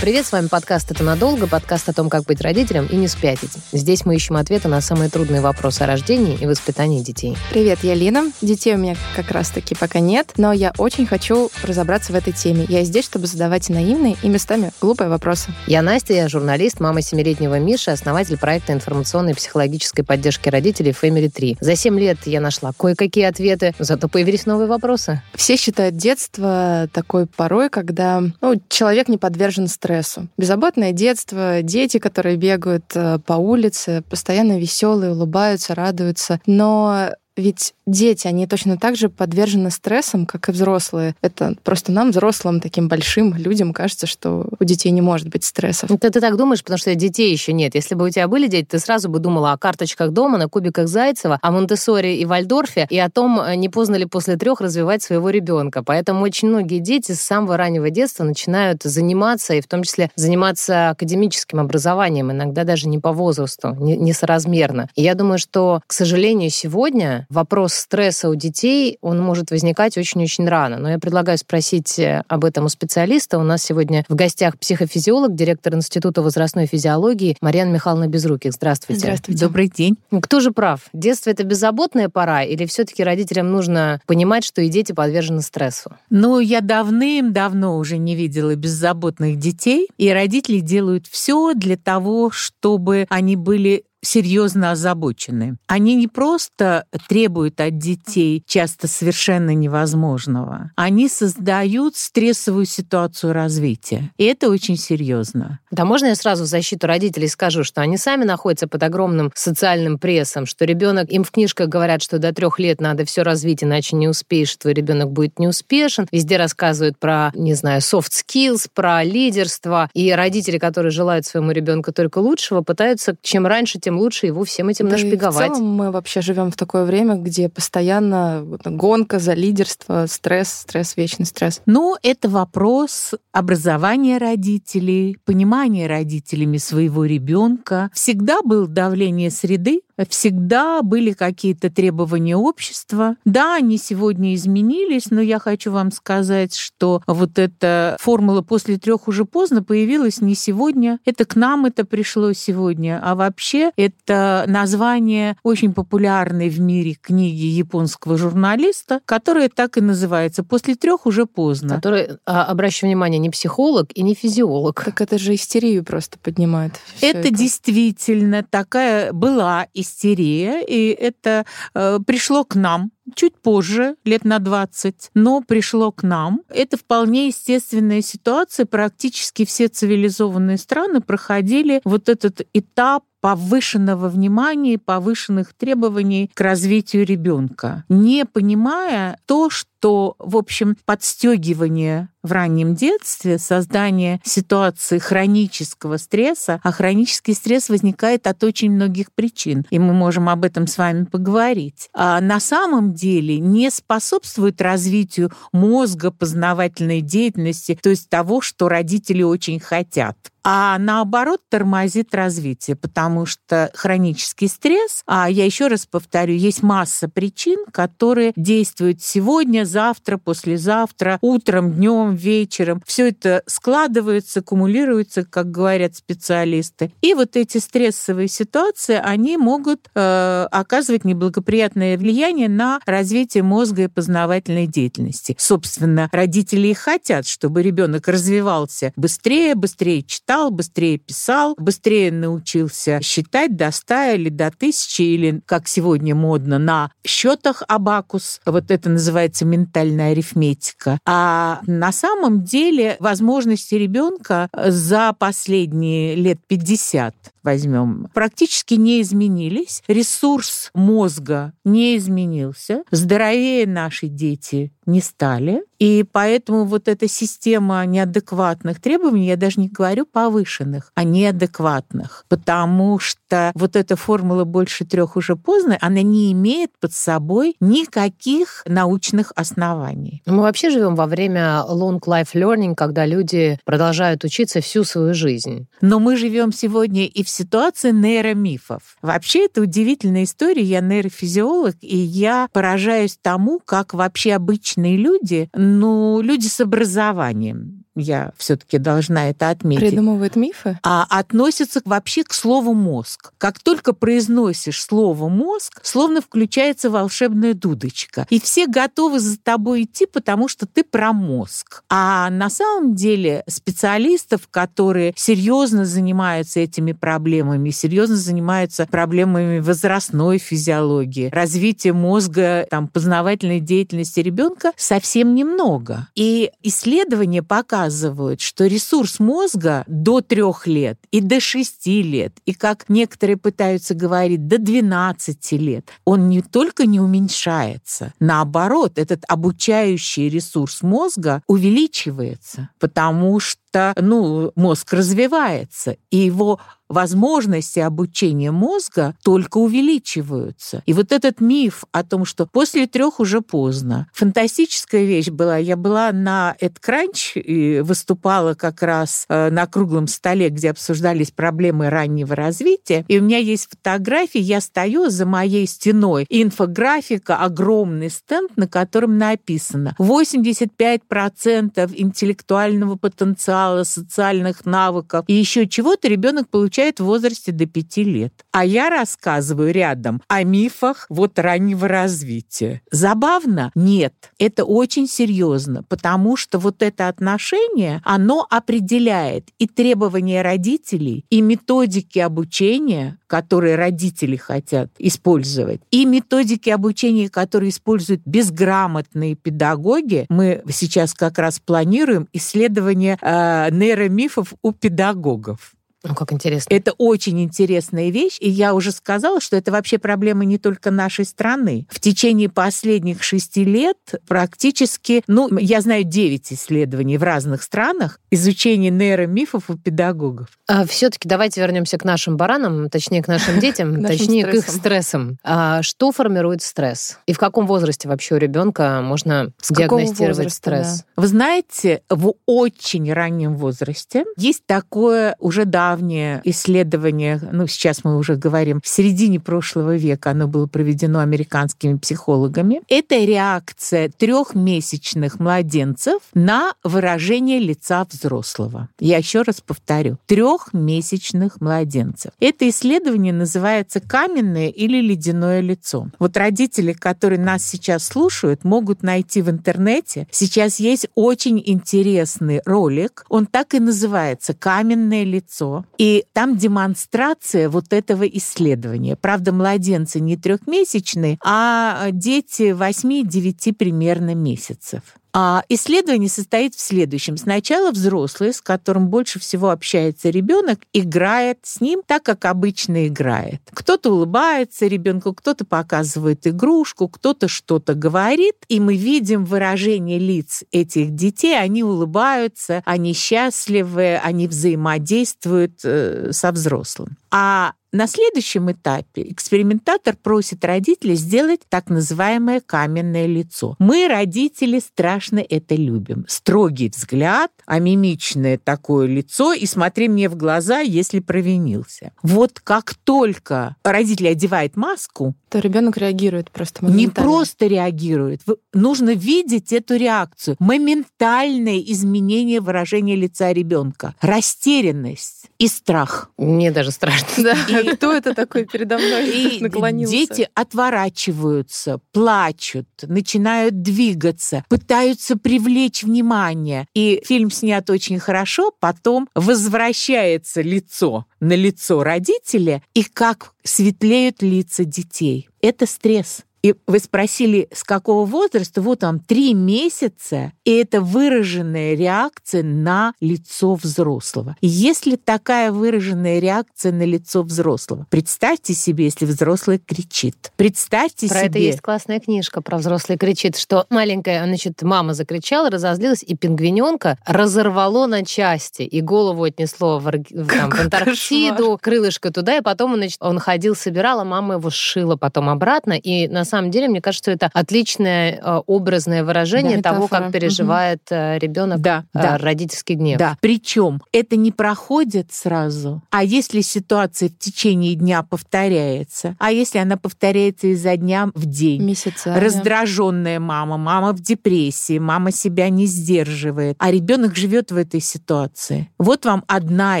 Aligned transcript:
Привет, 0.00 0.24
с 0.24 0.32
вами 0.32 0.46
подкаст 0.46 0.90
«Это 0.90 1.04
надолго», 1.04 1.46
подкаст 1.46 1.86
о 1.90 1.92
том, 1.92 2.08
как 2.08 2.24
быть 2.24 2.40
родителем 2.40 2.86
и 2.86 2.96
не 2.96 3.06
спятить. 3.06 3.50
Здесь 3.70 4.06
мы 4.06 4.16
ищем 4.16 4.36
ответы 4.36 4.66
на 4.66 4.80
самые 4.80 5.10
трудные 5.10 5.42
вопросы 5.42 5.82
о 5.82 5.86
рождении 5.86 6.38
и 6.40 6.46
воспитании 6.46 7.02
детей. 7.02 7.36
Привет, 7.50 7.80
я 7.82 7.94
Лина. 7.94 8.32
Детей 8.40 8.76
у 8.76 8.78
меня 8.78 8.96
как 9.14 9.30
раз-таки 9.30 9.74
пока 9.74 10.00
нет, 10.00 10.32
но 10.38 10.54
я 10.54 10.72
очень 10.78 11.04
хочу 11.04 11.50
разобраться 11.62 12.12
в 12.12 12.14
этой 12.14 12.32
теме. 12.32 12.64
Я 12.66 12.82
здесь, 12.84 13.04
чтобы 13.04 13.26
задавать 13.26 13.68
наивные 13.68 14.16
и 14.22 14.28
местами 14.30 14.72
глупые 14.80 15.10
вопросы. 15.10 15.50
Я 15.66 15.82
Настя, 15.82 16.14
я 16.14 16.28
журналист, 16.30 16.80
мама 16.80 17.02
семилетнего 17.02 17.58
Миши, 17.58 17.90
основатель 17.90 18.38
проекта 18.38 18.72
информационной 18.72 19.32
и 19.32 19.34
психологической 19.34 20.02
поддержки 20.02 20.48
родителей 20.48 20.92
Family 20.92 21.28
3. 21.28 21.58
За 21.60 21.76
7 21.76 22.00
лет 22.00 22.16
я 22.24 22.40
нашла 22.40 22.72
кое-какие 22.74 23.24
ответы, 23.24 23.74
зато 23.78 24.08
появились 24.08 24.46
новые 24.46 24.66
вопросы. 24.66 25.20
Все 25.34 25.58
считают 25.58 25.98
детство 25.98 26.88
такой 26.94 27.26
порой, 27.26 27.68
когда 27.68 28.22
ну, 28.40 28.62
человек 28.70 29.08
не 29.08 29.18
подвержен 29.18 29.68
стрессу 29.68 29.89
стрессу. 29.90 30.28
Беззаботное 30.36 30.92
детство, 30.92 31.62
дети, 31.62 31.98
которые 31.98 32.36
бегают 32.36 32.84
э, 32.94 33.18
по 33.18 33.34
улице, 33.34 34.02
постоянно 34.08 34.58
веселые, 34.58 35.12
улыбаются, 35.12 35.74
радуются. 35.74 36.40
Но 36.46 37.10
ведь 37.36 37.74
дети, 37.86 38.26
они 38.26 38.46
точно 38.46 38.76
так 38.76 38.96
же 38.96 39.08
подвержены 39.08 39.70
стрессам, 39.70 40.26
как 40.26 40.48
и 40.48 40.52
взрослые. 40.52 41.14
Это 41.22 41.54
просто 41.64 41.92
нам, 41.92 42.10
взрослым, 42.10 42.60
таким 42.60 42.88
большим 42.88 43.34
людям, 43.34 43.72
кажется, 43.72 44.06
что 44.06 44.46
у 44.58 44.64
детей 44.64 44.90
не 44.90 45.00
может 45.00 45.28
быть 45.28 45.44
стрессов. 45.44 45.90
Это 45.90 46.10
ты 46.10 46.20
так 46.20 46.36
думаешь, 46.36 46.62
потому 46.62 46.78
что 46.78 46.94
детей 46.94 47.32
еще 47.32 47.52
нет. 47.52 47.74
Если 47.74 47.94
бы 47.94 48.06
у 48.06 48.10
тебя 48.10 48.28
были 48.28 48.46
дети, 48.46 48.66
ты 48.66 48.78
сразу 48.78 49.08
бы 49.08 49.18
думала 49.18 49.52
о 49.52 49.58
карточках 49.58 50.10
дома, 50.10 50.38
на 50.38 50.48
кубиках 50.48 50.88
Зайцева, 50.88 51.38
о 51.40 51.50
монте 51.50 51.70
и 52.02 52.24
Вальдорфе 52.24 52.86
и 52.90 52.98
о 52.98 53.08
том, 53.08 53.40
не 53.56 53.68
поздно 53.68 53.96
ли 53.96 54.04
после 54.04 54.36
трех 54.36 54.60
развивать 54.60 55.02
своего 55.02 55.30
ребенка. 55.30 55.82
Поэтому 55.82 56.22
очень 56.22 56.48
многие 56.48 56.78
дети 56.78 57.12
с 57.12 57.20
самого 57.20 57.56
раннего 57.56 57.90
детства 57.90 58.24
начинают 58.24 58.82
заниматься, 58.82 59.54
и 59.54 59.60
в 59.60 59.68
том 59.68 59.82
числе 59.82 60.10
заниматься 60.16 60.90
академическим 60.90 61.60
образованием, 61.60 62.30
иногда 62.32 62.64
даже 62.64 62.88
не 62.88 62.98
по 62.98 63.12
возрасту, 63.12 63.76
не, 63.78 63.96
несоразмерно. 63.96 64.88
И 64.94 65.02
я 65.02 65.14
думаю, 65.14 65.38
что, 65.38 65.80
к 65.86 65.92
сожалению, 65.92 66.50
сегодня 66.50 67.19
вопрос 67.28 67.74
стресса 67.74 68.28
у 68.28 68.34
детей, 68.34 68.98
он 69.00 69.20
может 69.20 69.50
возникать 69.50 69.96
очень-очень 69.98 70.48
рано. 70.48 70.78
Но 70.78 70.90
я 70.90 70.98
предлагаю 70.98 71.38
спросить 71.38 71.98
э, 71.98 72.22
об 72.28 72.44
этом 72.44 72.66
у 72.66 72.68
специалиста. 72.68 73.38
У 73.38 73.42
нас 73.42 73.62
сегодня 73.62 74.04
в 74.08 74.14
гостях 74.14 74.58
психофизиолог, 74.58 75.34
директор 75.34 75.74
Института 75.74 76.22
возрастной 76.22 76.66
физиологии 76.66 77.36
Марьяна 77.40 77.70
Михайловна 77.70 78.08
Безруких. 78.08 78.52
Здравствуйте. 78.52 79.00
Здравствуйте. 79.00 79.44
Добрый 79.44 79.68
день. 79.68 79.96
Кто 80.22 80.40
же 80.40 80.50
прав? 80.50 80.80
Детство— 80.92 81.30
это 81.30 81.44
беззаботная 81.44 82.08
пора 82.08 82.44
или 82.44 82.66
все-таки 82.66 83.04
родителям 83.04 83.50
нужно 83.50 84.00
понимать, 84.06 84.44
что 84.44 84.62
и 84.62 84.68
дети 84.68 84.92
подвержены 84.92 85.42
стрессу? 85.42 85.92
Ну, 86.10 86.38
я 86.40 86.60
давным-давно 86.60 87.76
уже 87.76 87.98
не 87.98 88.14
видела 88.14 88.54
беззаботных 88.54 89.38
детей, 89.38 89.88
и 89.96 90.10
родители 90.10 90.60
делают 90.60 91.06
все 91.06 91.54
для 91.54 91.76
того, 91.76 92.30
чтобы 92.30 93.06
они 93.08 93.36
были 93.36 93.84
серьезно 94.02 94.72
озабочены. 94.72 95.56
Они 95.66 95.94
не 95.94 96.08
просто 96.08 96.86
требуют 97.08 97.60
от 97.60 97.78
детей 97.78 98.42
часто 98.46 98.88
совершенно 98.88 99.54
невозможного, 99.54 100.70
они 100.76 101.08
создают 101.08 101.96
стрессовую 101.96 102.66
ситуацию 102.66 103.32
развития. 103.32 104.10
И 104.16 104.24
это 104.24 104.48
очень 104.48 104.76
серьезно. 104.76 105.60
Да, 105.70 105.84
можно 105.84 106.06
я 106.06 106.14
сразу 106.14 106.44
в 106.44 106.46
защиту 106.46 106.86
родителей 106.86 107.28
скажу, 107.28 107.64
что 107.64 107.80
они 107.80 107.96
сами 107.96 108.24
находятся 108.24 108.66
под 108.66 108.82
огромным 108.82 109.30
социальным 109.34 109.98
прессом, 109.98 110.46
что 110.46 110.64
ребенок, 110.64 111.10
им 111.10 111.24
в 111.24 111.30
книжках 111.30 111.68
говорят, 111.68 112.02
что 112.02 112.18
до 112.18 112.32
трех 112.32 112.58
лет 112.58 112.80
надо 112.80 113.04
все 113.04 113.22
развить, 113.22 113.62
иначе 113.62 113.96
не 113.96 114.08
успеешь, 114.08 114.56
твой 114.56 114.74
ребенок 114.74 115.10
будет 115.12 115.38
неуспешен. 115.38 116.06
Везде 116.10 116.36
рассказывают 116.36 116.98
про, 116.98 117.30
не 117.34 117.54
знаю, 117.54 117.80
soft 117.80 118.10
skills, 118.10 118.68
про 118.72 119.04
лидерство. 119.04 119.88
И 119.94 120.10
родители, 120.12 120.58
которые 120.58 120.90
желают 120.90 121.26
своему 121.26 121.52
ребенку 121.52 121.92
только 121.92 122.18
лучшего, 122.18 122.62
пытаются 122.62 123.16
чем 123.22 123.46
раньше, 123.46 123.78
тем 123.78 123.89
тем 123.90 123.98
лучше 123.98 124.26
его 124.26 124.44
всем 124.44 124.68
этим 124.68 124.86
да 124.86 124.92
нашпиговать. 124.92 125.48
И 125.48 125.50
в 125.50 125.56
целом 125.56 125.74
мы 125.74 125.90
вообще 125.90 126.20
живем 126.20 126.52
в 126.52 126.56
такое 126.56 126.84
время, 126.84 127.16
где 127.16 127.48
постоянно 127.48 128.46
гонка 128.64 129.18
за 129.18 129.34
лидерство, 129.34 130.06
стресс, 130.06 130.60
стресс, 130.60 130.96
вечный 130.96 131.26
стресс. 131.26 131.60
Ну, 131.66 131.96
это 132.00 132.28
вопрос 132.28 133.14
образования 133.32 134.18
родителей, 134.18 135.18
понимания 135.24 135.88
родителями 135.88 136.58
своего 136.58 137.04
ребенка. 137.04 137.90
Всегда 137.92 138.42
было 138.42 138.68
давление 138.68 139.30
среды, 139.30 139.80
всегда 140.08 140.82
были 140.82 141.12
какие-то 141.12 141.70
требования 141.70 142.36
общества. 142.36 143.16
Да, 143.24 143.56
они 143.56 143.78
сегодня 143.78 144.34
изменились, 144.34 145.10
но 145.10 145.20
я 145.20 145.38
хочу 145.38 145.72
вам 145.72 145.92
сказать, 145.92 146.54
что 146.54 147.02
вот 147.06 147.38
эта 147.38 147.96
формула 148.00 148.42
после 148.42 148.78
трех 148.78 149.08
уже 149.08 149.24
поздно 149.24 149.62
появилась 149.62 150.20
не 150.20 150.34
сегодня. 150.34 150.98
Это 151.04 151.24
к 151.24 151.36
нам 151.36 151.66
это 151.66 151.84
пришло 151.84 152.32
сегодня, 152.32 153.00
а 153.02 153.14
вообще 153.14 153.72
это 153.76 154.44
название 154.46 155.36
очень 155.42 155.74
популярной 155.74 156.48
в 156.48 156.60
мире 156.60 156.96
книги 157.00 157.46
японского 157.46 158.16
журналиста, 158.16 159.00
которая 159.04 159.48
так 159.48 159.76
и 159.76 159.80
называется 159.80 160.44
«После 160.44 160.74
трех 160.74 161.06
уже 161.06 161.26
поздно». 161.26 161.76
Который, 161.76 162.18
а, 162.26 162.44
обращаю 162.44 162.90
внимание, 162.90 163.18
не 163.18 163.30
психолог 163.30 163.90
и 163.94 164.02
не 164.02 164.14
физиолог. 164.14 164.82
Так 164.84 165.00
это 165.00 165.18
же 165.18 165.34
истерию 165.34 165.84
просто 165.84 166.18
поднимает. 166.18 166.74
Это, 167.00 167.18
это 167.18 167.30
действительно 167.30 168.42
такая 168.42 169.12
была 169.12 169.66
истерия 169.74 169.89
истерия, 169.90 170.62
и 170.62 170.90
это 170.90 171.44
э, 171.74 171.98
пришло 172.06 172.44
к 172.44 172.54
нам 172.54 172.90
чуть 173.14 173.36
позже, 173.36 173.96
лет 174.04 174.24
на 174.24 174.38
20, 174.38 175.10
но 175.14 175.42
пришло 175.42 175.92
к 175.92 176.02
нам. 176.02 176.42
Это 176.48 176.76
вполне 176.76 177.28
естественная 177.28 178.02
ситуация. 178.02 178.66
Практически 178.66 179.44
все 179.44 179.68
цивилизованные 179.68 180.58
страны 180.58 181.00
проходили 181.00 181.80
вот 181.84 182.08
этот 182.08 182.46
этап 182.52 183.04
повышенного 183.20 184.08
внимания 184.08 184.78
повышенных 184.78 185.52
требований 185.54 186.30
к 186.32 186.40
развитию 186.40 187.04
ребенка, 187.04 187.84
не 187.88 188.24
понимая 188.24 189.18
то, 189.26 189.50
что, 189.50 190.14
в 190.18 190.36
общем, 190.36 190.76
подстегивание 190.84 192.08
в 192.22 192.32
раннем 192.32 192.74
детстве, 192.74 193.38
создание 193.38 194.20
ситуации 194.24 194.98
хронического 194.98 195.96
стресса, 195.96 196.60
а 196.62 196.72
хронический 196.72 197.34
стресс 197.34 197.68
возникает 197.70 198.26
от 198.26 198.44
очень 198.44 198.70
многих 198.70 199.12
причин, 199.12 199.64
и 199.70 199.78
мы 199.78 199.92
можем 199.92 200.28
об 200.28 200.44
этом 200.44 200.66
с 200.66 200.76
вами 200.76 201.04
поговорить, 201.04 201.88
а 201.94 202.20
на 202.20 202.40
самом 202.40 202.92
деле 203.00 203.38
не 203.38 203.70
способствует 203.70 204.60
развитию 204.60 205.32
мозга, 205.52 206.10
познавательной 206.10 207.00
деятельности, 207.00 207.78
то 207.80 207.90
есть 207.90 208.08
того, 208.08 208.40
что 208.40 208.68
родители 208.68 209.22
очень 209.22 209.58
хотят 209.60 210.16
а 210.42 210.78
наоборот 210.78 211.40
тормозит 211.48 212.14
развитие, 212.14 212.76
потому 212.76 213.26
что 213.26 213.70
хронический 213.74 214.48
стресс, 214.48 215.02
а 215.06 215.30
я 215.30 215.44
еще 215.44 215.66
раз 215.66 215.86
повторю, 215.86 216.34
есть 216.34 216.62
масса 216.62 217.08
причин, 217.08 217.64
которые 217.72 218.32
действуют 218.36 219.02
сегодня, 219.02 219.64
завтра, 219.64 220.16
послезавтра, 220.16 221.18
утром, 221.20 221.72
днем, 221.74 222.14
вечером. 222.14 222.82
Все 222.86 223.08
это 223.08 223.42
складывается, 223.46 224.40
аккумулируется, 224.40 225.24
как 225.24 225.50
говорят 225.50 225.96
специалисты. 225.96 226.92
И 227.00 227.14
вот 227.14 227.36
эти 227.36 227.58
стрессовые 227.58 228.28
ситуации, 228.28 229.00
они 229.02 229.36
могут 229.36 229.88
э, 229.94 230.46
оказывать 230.50 231.04
неблагоприятное 231.04 231.98
влияние 231.98 232.48
на 232.48 232.80
развитие 232.86 233.42
мозга 233.42 233.84
и 233.84 233.88
познавательной 233.88 234.66
деятельности. 234.66 235.36
Собственно, 235.38 236.08
родители 236.12 236.68
и 236.68 236.74
хотят, 236.74 237.26
чтобы 237.26 237.62
ребенок 237.62 238.08
развивался 238.08 238.92
быстрее, 238.96 239.54
быстрее 239.54 240.02
читал, 240.02 240.29
читал, 240.30 240.52
быстрее 240.52 240.96
писал, 240.96 241.56
быстрее 241.58 242.12
научился 242.12 243.00
считать 243.02 243.56
до 243.56 243.72
100 243.72 243.94
или 244.14 244.28
до 244.28 244.46
1000, 244.46 245.02
или, 245.02 245.42
как 245.44 245.66
сегодня 245.66 246.14
модно, 246.14 246.58
на 246.58 246.92
счетах 247.04 247.64
абакус. 247.66 248.40
Вот 248.46 248.70
это 248.70 248.90
называется 248.90 249.44
ментальная 249.44 250.12
арифметика. 250.12 251.00
А 251.04 251.60
на 251.66 251.90
самом 251.90 252.44
деле 252.44 252.96
возможности 253.00 253.74
ребенка 253.74 254.48
за 254.54 255.12
последние 255.18 256.14
лет 256.14 256.38
50 256.46 257.14
возьмем, 257.42 258.08
практически 258.14 258.74
не 258.74 259.00
изменились. 259.00 259.82
Ресурс 259.88 260.70
мозга 260.74 261.54
не 261.64 261.96
изменился. 261.96 262.84
Здоровее 262.90 263.66
наши 263.66 264.08
дети 264.08 264.72
не 264.90 265.00
стали. 265.00 265.62
И 265.78 266.04
поэтому 266.10 266.64
вот 266.64 266.88
эта 266.88 267.08
система 267.08 267.84
неадекватных 267.86 268.80
требований, 268.80 269.26
я 269.26 269.36
даже 269.36 269.60
не 269.60 269.68
говорю 269.68 270.04
повышенных, 270.04 270.92
а 270.94 271.04
неадекватных. 271.04 272.26
Потому 272.28 272.98
что 272.98 273.50
вот 273.54 273.76
эта 273.76 273.96
формула 273.96 274.44
больше 274.44 274.84
трех 274.84 275.16
уже 275.16 275.36
поздно, 275.36 275.78
она 275.80 276.02
не 276.02 276.32
имеет 276.32 276.70
под 276.78 276.92
собой 276.92 277.56
никаких 277.60 278.62
научных 278.66 279.32
оснований. 279.36 280.22
Мы 280.26 280.42
вообще 280.42 280.68
живем 280.68 280.96
во 280.96 281.06
время 281.06 281.64
long 281.66 281.98
life 282.00 282.34
learning, 282.34 282.74
когда 282.74 283.06
люди 283.06 283.58
продолжают 283.64 284.22
учиться 284.24 284.60
всю 284.60 284.84
свою 284.84 285.14
жизнь. 285.14 285.66
Но 285.80 285.98
мы 285.98 286.16
живем 286.16 286.52
сегодня 286.52 287.06
и 287.06 287.24
в 287.24 287.30
ситуации 287.30 287.90
нейромифов. 287.90 288.98
Вообще 289.00 289.46
это 289.46 289.62
удивительная 289.62 290.24
история. 290.24 290.62
Я 290.62 290.80
нейрофизиолог, 290.82 291.76
и 291.80 291.96
я 291.96 292.48
поражаюсь 292.52 293.16
тому, 293.20 293.60
как 293.64 293.94
вообще 293.94 294.34
обычные 294.80 294.96
люди 294.96 295.48
ну, 295.54 296.20
люди 296.22 296.46
с 296.46 296.60
образованием, 296.60 297.84
я 298.00 298.32
все-таки 298.36 298.78
должна 298.78 299.30
это 299.30 299.50
отметить. 299.50 299.90
Придумывают 299.90 300.36
мифы? 300.36 300.78
А 300.82 301.06
относятся 301.08 301.80
вообще 301.84 302.24
к 302.24 302.32
слову 302.32 302.74
мозг. 302.74 303.32
Как 303.38 303.58
только 303.60 303.92
произносишь 303.92 304.82
слово 304.82 305.28
мозг, 305.28 305.80
словно 305.82 306.20
включается 306.20 306.90
волшебная 306.90 307.54
дудочка. 307.54 308.26
И 308.30 308.40
все 308.40 308.66
готовы 308.66 309.20
за 309.20 309.38
тобой 309.38 309.84
идти, 309.84 310.06
потому 310.06 310.48
что 310.48 310.66
ты 310.66 310.84
про 310.84 311.12
мозг. 311.12 311.82
А 311.88 312.30
на 312.30 312.50
самом 312.50 312.94
деле 312.94 313.44
специалистов, 313.46 314.48
которые 314.50 315.12
серьезно 315.16 315.84
занимаются 315.84 316.60
этими 316.60 316.92
проблемами, 316.92 317.70
серьезно 317.70 318.16
занимаются 318.16 318.86
проблемами 318.86 319.58
возрастной 319.60 320.38
физиологии, 320.38 321.30
развития 321.32 321.92
мозга, 321.92 322.66
там, 322.70 322.88
познавательной 322.88 323.60
деятельности 323.60 324.20
ребенка, 324.20 324.72
совсем 324.76 325.34
немного. 325.34 326.08
И 326.14 326.50
исследования 326.62 327.42
показывают, 327.42 327.89
показывают, 327.90 328.40
что 328.40 328.66
ресурс 328.66 329.18
мозга 329.18 329.84
до 329.86 330.20
трех 330.20 330.66
лет 330.66 330.98
и 331.10 331.20
до 331.20 331.40
шести 331.40 332.02
лет, 332.02 332.32
и 332.46 332.54
как 332.54 332.88
некоторые 332.88 333.36
пытаются 333.36 333.94
говорить, 333.94 334.46
до 334.46 334.58
12 334.58 335.52
лет, 335.52 335.88
он 336.04 336.28
не 336.28 336.40
только 336.40 336.86
не 336.86 337.00
уменьшается, 337.00 338.12
наоборот, 338.20 338.98
этот 338.98 339.24
обучающий 339.28 340.28
ресурс 340.28 340.82
мозга 340.82 341.42
увеличивается, 341.46 342.70
потому 342.78 343.40
что 343.40 343.59
ну, 343.96 344.52
мозг 344.54 344.92
развивается, 344.92 345.96
и 346.10 346.18
его 346.18 346.60
возможности 346.90 347.78
обучения 347.78 348.50
мозга 348.50 349.14
только 349.22 349.58
увеличиваются. 349.58 350.82
И 350.86 350.92
вот 350.92 351.12
этот 351.12 351.40
миф 351.40 351.84
о 351.92 352.02
том, 352.02 352.24
что 352.24 352.46
после 352.46 352.86
трех 352.88 353.20
уже 353.20 353.40
поздно. 353.40 354.08
Фантастическая 354.12 355.04
вещь 355.04 355.28
была. 355.28 355.56
Я 355.56 355.76
была 355.76 356.10
на 356.12 356.56
EdCrunch 356.60 357.40
и 357.40 357.80
выступала 357.80 358.54
как 358.54 358.82
раз 358.82 359.24
э, 359.28 359.50
на 359.50 359.68
круглом 359.68 360.08
столе, 360.08 360.48
где 360.48 360.70
обсуждались 360.70 361.30
проблемы 361.30 361.90
раннего 361.90 362.34
развития. 362.34 363.04
И 363.06 363.20
у 363.20 363.22
меня 363.22 363.38
есть 363.38 363.68
фотографии, 363.70 364.40
я 364.40 364.60
стою 364.60 365.10
за 365.10 365.26
моей 365.26 365.68
стеной. 365.68 366.26
Инфографика, 366.28 367.36
огромный 367.36 368.10
стенд, 368.10 368.56
на 368.56 368.66
котором 368.66 369.16
написано 369.16 369.94
85% 370.00 371.92
интеллектуального 371.94 372.96
потенциала, 372.96 373.59
социальных 373.84 374.66
навыков 374.66 375.24
и 375.26 375.34
еще 375.34 375.66
чего-то 375.66 376.08
ребенок 376.08 376.48
получает 376.48 377.00
в 377.00 377.04
возрасте 377.04 377.52
до 377.52 377.66
5 377.66 377.96
лет. 377.98 378.32
А 378.52 378.64
я 378.64 378.90
рассказываю 378.90 379.72
рядом 379.72 380.22
о 380.28 380.42
мифах 380.42 381.06
вот 381.08 381.38
раннего 381.38 381.88
развития. 381.88 382.82
Забавно? 382.90 383.70
Нет. 383.74 384.14
Это 384.38 384.64
очень 384.64 385.06
серьезно, 385.06 385.82
потому 385.84 386.36
что 386.36 386.58
вот 386.58 386.82
это 386.82 387.08
отношение, 387.08 388.00
оно 388.04 388.46
определяет 388.48 389.48
и 389.58 389.66
требования 389.66 390.42
родителей, 390.42 391.24
и 391.30 391.40
методики 391.40 392.18
обучения, 392.18 393.18
которые 393.26 393.76
родители 393.76 394.36
хотят 394.36 394.90
использовать, 394.98 395.80
и 395.90 396.04
методики 396.04 396.70
обучения, 396.70 397.28
которые 397.28 397.70
используют 397.70 398.22
безграмотные 398.24 399.34
педагоги. 399.36 400.26
Мы 400.28 400.62
сейчас 400.70 401.14
как 401.14 401.38
раз 401.38 401.60
планируем 401.60 402.28
исследование 402.32 403.18
э, 403.20 403.26
нейромифов 403.70 404.54
у 404.62 404.72
педагогов. 404.72 405.72
Ну, 406.02 406.14
как 406.14 406.32
интересно. 406.32 406.72
Это 406.72 406.92
очень 406.92 407.42
интересная 407.42 408.10
вещь, 408.10 408.38
и 408.40 408.48
я 408.48 408.74
уже 408.74 408.90
сказала, 408.90 409.40
что 409.40 409.56
это 409.56 409.70
вообще 409.70 409.98
проблема 409.98 410.44
не 410.44 410.58
только 410.58 410.90
нашей 410.90 411.24
страны. 411.24 411.86
В 411.90 412.00
течение 412.00 412.48
последних 412.48 413.22
шести 413.22 413.64
лет 413.64 413.98
практически, 414.26 415.22
ну, 415.26 415.48
я 415.58 415.80
знаю 415.80 416.04
девять 416.04 416.52
исследований 416.52 417.18
в 417.18 417.22
разных 417.22 417.62
странах 417.62 418.18
изучения 418.30 418.90
нейромифов 418.90 419.68
у 419.68 419.76
педагогов. 419.76 420.48
А 420.66 420.86
все-таки 420.86 421.28
давайте 421.28 421.60
вернемся 421.60 421.98
к 421.98 422.04
нашим 422.04 422.36
баранам, 422.36 422.88
точнее, 422.88 423.22
к 423.22 423.28
нашим 423.28 423.58
детям, 423.60 424.02
точнее, 424.02 424.46
к 424.46 424.54
их 424.54 424.68
стрессам. 424.68 425.38
А 425.42 425.82
что 425.82 426.12
формирует 426.12 426.62
стресс? 426.62 427.18
И 427.26 427.34
в 427.34 427.38
каком 427.38 427.66
возрасте 427.66 428.08
вообще 428.08 428.36
у 428.36 428.38
ребенка 428.38 429.00
можно 429.02 429.52
диагностировать 429.68 430.52
стресс? 430.52 431.04
Вы 431.16 431.26
знаете, 431.26 432.02
в 432.08 432.34
очень 432.46 433.12
раннем 433.12 433.56
возрасте 433.56 434.24
есть 434.38 434.64
такое 434.64 435.36
уже 435.38 435.66
да 435.66 435.89
давнее 435.90 436.40
исследование, 436.44 437.40
ну, 437.52 437.66
сейчас 437.66 438.04
мы 438.04 438.16
уже 438.16 438.36
говорим, 438.36 438.80
в 438.82 438.88
середине 438.88 439.40
прошлого 439.40 439.96
века 439.96 440.30
оно 440.30 440.46
было 440.46 440.66
проведено 440.66 441.18
американскими 441.18 441.96
психологами. 441.96 442.82
Это 442.88 443.16
реакция 443.16 444.08
трехмесячных 444.08 445.40
младенцев 445.40 446.20
на 446.34 446.72
выражение 446.84 447.58
лица 447.58 448.06
взрослого. 448.08 448.88
Я 449.00 449.18
еще 449.18 449.42
раз 449.42 449.60
повторю. 449.60 450.18
Трехмесячных 450.26 451.60
младенцев. 451.60 452.30
Это 452.38 452.68
исследование 452.68 453.32
называется 453.32 454.00
«Каменное 454.00 454.68
или 454.68 455.00
ледяное 455.00 455.60
лицо». 455.60 456.08
Вот 456.18 456.36
родители, 456.36 456.92
которые 456.92 457.40
нас 457.40 457.64
сейчас 457.64 458.04
слушают, 458.04 458.64
могут 458.64 459.02
найти 459.02 459.42
в 459.42 459.50
интернете. 459.50 460.28
Сейчас 460.30 460.78
есть 460.78 461.08
очень 461.14 461.60
интересный 461.64 462.60
ролик. 462.64 463.24
Он 463.28 463.46
так 463.46 463.74
и 463.74 463.80
называется 463.80 464.54
«Каменное 464.54 465.24
лицо». 465.24 465.79
И 465.98 466.24
там 466.32 466.56
демонстрация 466.56 467.68
вот 467.68 467.92
этого 467.92 468.24
исследования. 468.24 469.16
Правда, 469.16 469.52
младенцы 469.52 470.20
не 470.20 470.36
трехмесячные, 470.36 471.38
а 471.44 472.08
дети 472.10 472.72
8-9 472.72 473.74
примерно 473.74 474.34
месяцев. 474.34 475.02
А 475.32 475.62
исследование 475.68 476.28
состоит 476.28 476.74
в 476.74 476.80
следующем. 476.80 477.36
Сначала 477.36 477.90
взрослый, 477.90 478.52
с 478.52 478.60
которым 478.60 479.08
больше 479.08 479.38
всего 479.38 479.70
общается 479.70 480.30
ребенок, 480.30 480.80
играет 480.92 481.58
с 481.62 481.80
ним 481.80 482.02
так, 482.04 482.22
как 482.22 482.44
обычно 482.44 483.06
играет. 483.06 483.60
Кто-то 483.72 484.12
улыбается 484.12 484.86
ребенку, 484.86 485.32
кто-то 485.34 485.64
показывает 485.64 486.46
игрушку, 486.46 487.08
кто-то 487.08 487.48
что-то 487.48 487.94
говорит, 487.94 488.56
и 488.68 488.80
мы 488.80 488.96
видим 488.96 489.44
выражение 489.44 490.18
лиц 490.18 490.64
этих 490.72 491.14
детей. 491.14 491.58
Они 491.58 491.84
улыбаются, 491.84 492.82
они 492.84 493.12
счастливы, 493.12 494.16
они 494.16 494.48
взаимодействуют 494.48 495.80
э, 495.84 496.30
со 496.32 496.52
взрослым. 496.52 497.16
А 497.30 497.72
на 497.92 498.06
следующем 498.06 498.70
этапе 498.70 499.22
экспериментатор 499.30 500.16
просит 500.16 500.64
родителей 500.64 501.16
сделать 501.16 501.60
так 501.68 501.88
называемое 501.88 502.60
каменное 502.60 503.26
лицо. 503.26 503.74
Мы, 503.78 504.06
родители, 504.08 504.78
страшно 504.78 505.40
это 505.40 505.74
любим. 505.74 506.24
Строгий 506.28 506.88
взгляд, 506.88 507.50
а 507.66 507.78
мимичное 507.78 508.58
такое 508.58 509.06
лицо, 509.06 509.52
и 509.52 509.66
смотри 509.66 510.08
мне 510.08 510.28
в 510.28 510.36
глаза, 510.36 510.80
если 510.80 511.20
провинился. 511.20 512.12
Вот 512.22 512.60
как 512.60 512.94
только 512.94 513.76
родители 513.82 514.28
одевают 514.28 514.76
маску, 514.76 515.34
то 515.48 515.58
ребенок 515.58 515.96
реагирует 515.96 516.50
просто 516.50 516.84
моментально. 516.84 517.06
Не 517.06 517.08
просто 517.12 517.66
реагирует. 517.66 518.42
Нужно 518.72 519.10
видеть 519.10 519.72
эту 519.72 519.96
реакцию. 519.96 520.56
Моментальное 520.60 521.80
изменение 521.80 522.60
выражения 522.60 523.16
лица 523.16 523.50
ребенка. 523.50 524.14
Растерянность 524.20 525.46
и 525.58 525.66
страх. 525.66 526.30
Мне 526.38 526.70
даже 526.70 526.92
страшно. 526.92 527.26
Да. 527.42 527.54
И, 527.68 527.79
Кто 527.84 528.12
это 528.12 528.34
такой 528.34 528.64
передо 528.66 528.98
мной 528.98 529.28
и 529.28 529.60
наклонился? 529.62 530.12
Дети 530.12 530.48
отворачиваются, 530.54 532.00
плачут, 532.12 532.88
начинают 533.02 533.82
двигаться, 533.82 534.64
пытаются 534.68 535.36
привлечь 535.36 536.02
внимание. 536.02 536.86
И 536.94 537.22
фильм 537.24 537.50
снят 537.50 537.88
очень 537.90 538.18
хорошо, 538.18 538.72
потом 538.80 539.28
возвращается 539.34 540.62
лицо 540.62 541.26
на 541.40 541.54
лицо 541.54 542.02
родителя 542.02 542.82
и 542.94 543.02
как 543.04 543.52
светлеют 543.64 544.42
лица 544.42 544.84
детей. 544.84 545.48
Это 545.60 545.86
стресс. 545.86 546.44
И 546.62 546.74
вы 546.86 546.98
спросили, 546.98 547.68
с 547.72 547.84
какого 547.84 548.26
возраста? 548.26 548.82
Вот 548.82 549.02
вам 549.02 549.20
три 549.20 549.54
месяца, 549.54 550.52
и 550.64 550.72
это 550.72 551.00
выраженная 551.00 551.94
реакция 551.94 552.62
на 552.62 553.14
лицо 553.20 553.74
взрослого. 553.74 554.56
Если 554.60 555.16
такая 555.16 555.72
выраженная 555.72 556.38
реакция 556.38 556.92
на 556.92 557.04
лицо 557.04 557.42
взрослого, 557.42 558.06
представьте 558.10 558.74
себе, 558.74 559.04
если 559.04 559.24
взрослый 559.24 559.78
кричит. 559.78 560.52
Представьте 560.56 561.28
про 561.28 561.38
себе... 561.38 561.46
это 561.46 561.58
есть 561.58 561.80
классная 561.80 562.20
книжка 562.20 562.60
про 562.60 562.78
взрослый 562.78 563.16
кричит, 563.16 563.56
что 563.56 563.86
маленькая, 563.88 564.44
значит, 564.44 564.82
мама 564.82 565.14
закричала, 565.14 565.70
разозлилась, 565.70 566.22
и 566.22 566.36
пингвиненка 566.36 567.18
разорвало 567.24 568.06
на 568.06 568.24
части, 568.24 568.82
и 568.82 569.00
голову 569.00 569.44
отнесло 569.44 569.98
в, 569.98 570.10
там, 570.10 570.70
в 570.70 570.80
Антарктиду, 570.80 571.56
кошмар. 571.56 571.78
крылышко 571.78 572.30
туда, 572.30 572.58
и 572.58 572.60
потом 572.60 572.96
значит, 572.96 573.18
он 573.20 573.38
ходил, 573.38 573.74
собирал, 573.74 574.20
а 574.20 574.24
мама 574.24 574.54
его 574.54 574.68
сшила 574.68 575.16
потом 575.16 575.48
обратно. 575.48 575.94
И 575.94 576.28
на 576.28 576.44
самом 576.50 576.70
деле, 576.70 576.88
мне 576.88 577.00
кажется, 577.00 577.30
это 577.30 577.50
отличное 577.52 578.40
э, 578.42 578.62
образное 578.66 579.24
выражение 579.24 579.78
да, 579.78 579.92
того, 579.92 580.08
как 580.08 580.32
переживает 580.32 581.02
угу. 581.10 581.38
ребенок 581.38 581.80
да, 581.80 582.04
э, 582.14 582.18
да. 582.22 582.38
родительский 582.38 582.94
гнев. 582.94 583.18
Да. 583.18 583.36
Причем 583.40 584.02
это 584.12 584.36
не 584.36 584.52
проходит 584.52 585.32
сразу. 585.32 586.02
А 586.10 586.22
если 586.24 586.60
ситуация 586.60 587.28
в 587.28 587.38
течение 587.38 587.94
дня 587.94 588.22
повторяется, 588.22 589.36
а 589.38 589.52
если 589.52 589.78
она 589.78 589.96
повторяется 589.96 590.68
изо 590.68 590.96
дня 590.96 591.30
в 591.34 591.46
день, 591.46 591.82
Месяцами. 591.82 592.38
раздраженная 592.38 593.40
мама, 593.40 593.76
мама 593.76 594.12
в 594.12 594.20
депрессии, 594.20 594.98
мама 594.98 595.32
себя 595.32 595.68
не 595.68 595.86
сдерживает, 595.86 596.76
а 596.78 596.90
ребенок 596.90 597.36
живет 597.36 597.70
в 597.70 597.76
этой 597.76 598.00
ситуации. 598.00 598.90
Вот 598.98 599.24
вам 599.24 599.44
одна 599.46 600.00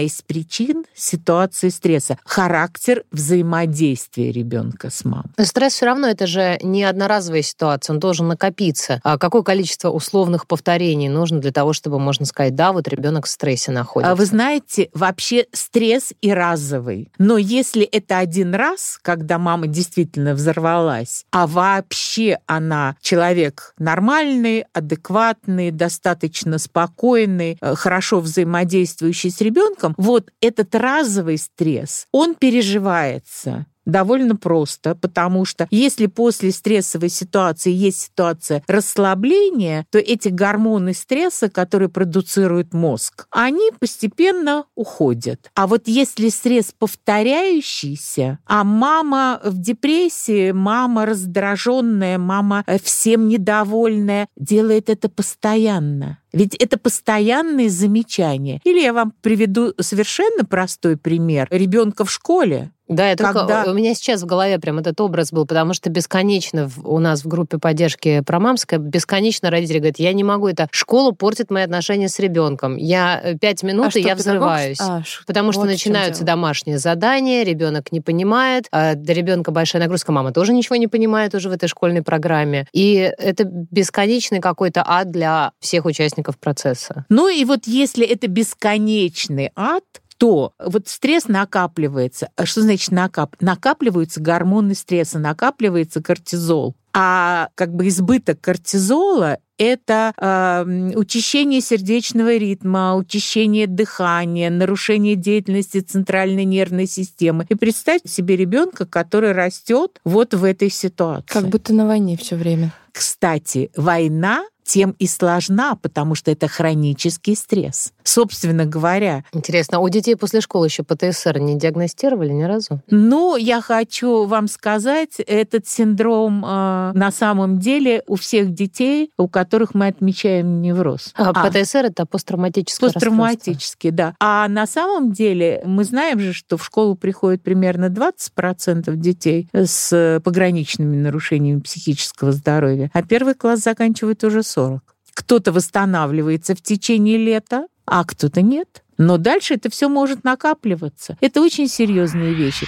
из 0.00 0.22
причин 0.22 0.84
ситуации 0.94 1.68
стресса. 1.68 2.18
Характер 2.24 3.04
взаимодействия 3.10 4.32
ребенка 4.32 4.90
с 4.90 5.04
мамой. 5.04 5.30
Стресс 5.38 5.74
все 5.74 5.86
равно 5.86 6.08
это 6.08 6.26
же 6.26 6.39
не 6.62 6.84
одноразовая 6.84 7.42
ситуация, 7.42 7.94
он 7.94 8.00
должен 8.00 8.28
накопиться. 8.28 9.00
А 9.02 9.18
какое 9.18 9.42
количество 9.42 9.90
условных 9.90 10.46
повторений 10.46 11.08
нужно 11.08 11.40
для 11.40 11.52
того, 11.52 11.72
чтобы 11.72 11.98
можно 11.98 12.26
сказать, 12.26 12.54
да, 12.54 12.72
вот 12.72 12.88
ребенок 12.88 13.26
в 13.26 13.30
стрессе 13.30 13.72
находится? 13.72 14.12
А 14.12 14.14
вы 14.14 14.24
знаете, 14.26 14.88
вообще 14.94 15.46
стресс 15.52 16.12
и 16.20 16.32
разовый. 16.32 17.10
Но 17.18 17.38
если 17.38 17.84
это 17.84 18.18
один 18.18 18.54
раз, 18.54 18.98
когда 19.02 19.38
мама 19.38 19.66
действительно 19.66 20.34
взорвалась, 20.34 21.24
а 21.30 21.46
вообще 21.46 22.38
она 22.46 22.96
человек 23.00 23.74
нормальный, 23.78 24.64
адекватный, 24.72 25.70
достаточно 25.70 26.58
спокойный, 26.58 27.58
э, 27.60 27.74
хорошо 27.74 28.20
взаимодействующий 28.20 29.30
с 29.30 29.40
ребенком, 29.40 29.94
вот 29.96 30.30
этот 30.40 30.74
разовый 30.74 31.38
стресс, 31.38 32.06
он 32.12 32.34
переживается 32.34 33.66
довольно 33.90 34.36
просто, 34.36 34.94
потому 34.94 35.44
что 35.44 35.66
если 35.70 36.06
после 36.06 36.52
стрессовой 36.52 37.08
ситуации 37.08 37.72
есть 37.72 38.00
ситуация 38.00 38.62
расслабления, 38.66 39.86
то 39.90 39.98
эти 39.98 40.28
гормоны 40.28 40.94
стресса, 40.94 41.48
которые 41.48 41.88
продуцирует 41.88 42.72
мозг, 42.72 43.26
они 43.30 43.70
постепенно 43.78 44.64
уходят. 44.74 45.50
А 45.54 45.66
вот 45.66 45.82
если 45.86 46.28
стресс 46.28 46.72
повторяющийся, 46.78 48.38
а 48.46 48.64
мама 48.64 49.40
в 49.44 49.58
депрессии, 49.58 50.52
мама 50.52 51.06
раздраженная, 51.06 52.18
мама 52.18 52.64
э, 52.66 52.78
всем 52.78 53.28
недовольная, 53.28 54.26
делает 54.36 54.88
это 54.88 55.08
постоянно. 55.08 56.18
Ведь 56.32 56.54
это 56.54 56.78
постоянные 56.78 57.70
замечания. 57.70 58.60
Или 58.64 58.80
я 58.80 58.92
вам 58.92 59.12
приведу 59.20 59.74
совершенно 59.80 60.44
простой 60.44 60.96
пример. 60.96 61.48
Ребенка 61.50 62.04
в 62.04 62.10
школе 62.10 62.72
да, 62.90 63.08
я 63.08 63.16
когда... 63.16 63.46
только 63.46 63.70
у 63.70 63.74
меня 63.74 63.94
сейчас 63.94 64.22
в 64.22 64.26
голове 64.26 64.58
прям 64.58 64.80
этот 64.80 65.00
образ 65.00 65.30
был, 65.30 65.46
потому 65.46 65.74
что 65.74 65.90
бесконечно 65.90 66.68
в, 66.68 66.84
у 66.84 66.98
нас 66.98 67.24
в 67.24 67.28
группе 67.28 67.58
поддержки 67.58 68.20
Промамская 68.26 68.80
бесконечно 68.80 69.48
родители 69.48 69.78
говорят, 69.78 70.00
я 70.00 70.12
не 70.12 70.24
могу, 70.24 70.48
это 70.48 70.68
школу 70.72 71.12
портит 71.12 71.50
мои 71.50 71.62
отношения 71.62 72.08
с 72.08 72.18
ребенком. 72.18 72.76
Я 72.76 73.20
э, 73.22 73.38
пять 73.38 73.62
минут, 73.62 73.86
а 73.86 73.88
и 73.88 73.90
что, 73.90 73.98
я 74.00 74.16
взрываюсь. 74.16 74.80
А, 74.80 75.02
потому 75.24 75.52
что 75.52 75.60
вот 75.60 75.68
начинаются 75.68 76.24
домашние 76.24 76.78
задания, 76.78 77.44
ребенок 77.44 77.92
не 77.92 78.00
понимает, 78.00 78.66
а 78.72 78.96
для 78.96 79.14
ребенка 79.14 79.52
большая 79.52 79.80
нагрузка, 79.80 80.10
мама 80.10 80.32
тоже 80.32 80.52
ничего 80.52 80.74
не 80.74 80.88
понимает 80.88 81.32
уже 81.36 81.48
в 81.48 81.52
этой 81.52 81.68
школьной 81.68 82.02
программе. 82.02 82.66
И 82.72 82.94
это 83.18 83.44
бесконечный 83.44 84.40
какой-то 84.40 84.82
ад 84.84 85.12
для 85.12 85.52
всех 85.60 85.84
участников 85.84 86.38
процесса. 86.38 87.04
Ну 87.08 87.28
и 87.28 87.44
вот 87.44 87.66
если 87.66 88.04
это 88.04 88.26
бесконечный 88.26 89.52
ад, 89.54 89.84
то 90.20 90.52
вот 90.62 90.86
стресс 90.86 91.28
накапливается. 91.28 92.28
А 92.36 92.44
что 92.44 92.60
значит 92.60 92.92
накап? 92.92 93.36
Накапливаются 93.40 94.20
гормоны 94.20 94.74
стресса, 94.74 95.18
накапливается 95.18 96.02
кортизол. 96.02 96.76
А 96.92 97.48
как 97.54 97.74
бы 97.74 97.88
избыток 97.88 98.38
кортизола 98.42 99.38
это 99.56 100.12
э, 100.18 100.92
учащение 100.94 101.62
сердечного 101.62 102.36
ритма, 102.36 102.96
учащение 102.96 103.66
дыхания, 103.66 104.50
нарушение 104.50 105.16
деятельности 105.16 105.80
центральной 105.80 106.44
нервной 106.44 106.86
системы. 106.86 107.46
И 107.48 107.54
представьте 107.54 108.10
себе 108.10 108.36
ребенка, 108.36 108.84
который 108.84 109.32
растет 109.32 110.00
вот 110.04 110.34
в 110.34 110.44
этой 110.44 110.70
ситуации. 110.70 111.32
Как 111.32 111.48
будто 111.48 111.72
на 111.72 111.86
войне 111.86 112.18
все 112.18 112.36
время. 112.36 112.74
Кстати, 112.92 113.70
война 113.74 114.44
тем 114.70 114.94
и 115.00 115.08
сложна, 115.08 115.74
потому 115.74 116.14
что 116.14 116.30
это 116.30 116.46
хронический 116.46 117.34
стресс. 117.34 117.92
Собственно 118.04 118.64
говоря. 118.64 119.24
Интересно, 119.32 119.78
а 119.78 119.80
у 119.80 119.88
детей 119.88 120.16
после 120.16 120.40
школы 120.40 120.66
еще 120.66 120.82
ПТСР 120.82 121.38
не 121.38 121.58
диагностировали 121.58 122.30
ни 122.32 122.42
разу? 122.42 122.80
Ну, 122.88 123.36
я 123.36 123.60
хочу 123.60 124.24
вам 124.24 124.48
сказать, 124.48 125.18
этот 125.18 125.66
синдром 125.66 126.44
э, 126.44 126.92
на 126.94 127.10
самом 127.10 127.58
деле 127.58 128.02
у 128.06 128.16
всех 128.16 128.52
детей, 128.54 129.10
у 129.18 129.28
которых 129.28 129.74
мы 129.74 129.88
отмечаем 129.88 130.62
невроз. 130.62 131.12
А, 131.14 131.30
а 131.30 131.50
ПТСР 131.50 131.86
это 131.86 132.06
посттравматическое 132.06 132.90
Посттравматический, 132.90 133.90
да. 133.90 134.14
А 134.20 134.48
на 134.48 134.66
самом 134.66 135.12
деле 135.12 135.62
мы 135.64 135.84
знаем 135.84 136.20
же, 136.20 136.32
что 136.32 136.56
в 136.56 136.64
школу 136.64 136.94
приходит 136.94 137.42
примерно 137.42 137.86
20% 137.86 138.94
детей 138.96 139.48
с 139.52 140.20
пограничными 140.24 140.96
нарушениями 140.96 141.60
психического 141.60 142.32
здоровья, 142.32 142.90
а 142.92 143.02
первый 143.02 143.34
класс 143.34 143.60
заканчивает 143.60 144.24
уже 144.24 144.42
40. 144.42 144.60
40. 144.60 144.82
Кто-то 145.14 145.52
восстанавливается 145.52 146.54
в 146.54 146.62
течение 146.62 147.18
лета, 147.18 147.66
а 147.90 148.04
кто-то 148.04 148.40
нет. 148.40 148.82
Но 148.96 149.18
дальше 149.18 149.54
это 149.54 149.68
все 149.68 149.88
может 149.88 150.24
накапливаться. 150.24 151.18
Это 151.20 151.42
очень 151.42 151.68
серьезные 151.68 152.32
вещи. 152.32 152.66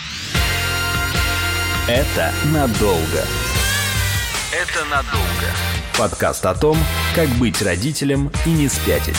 Это 1.89 2.33
надолго. 2.53 3.25
Это 4.53 4.85
надолго. 4.91 5.49
Подкаст 5.97 6.45
о 6.47 6.55
том, 6.55 6.77
как 7.15 7.29
быть 7.39 7.63
родителем 7.63 8.31
и 8.47 8.51
не 8.51 8.69
спятить. 8.69 9.17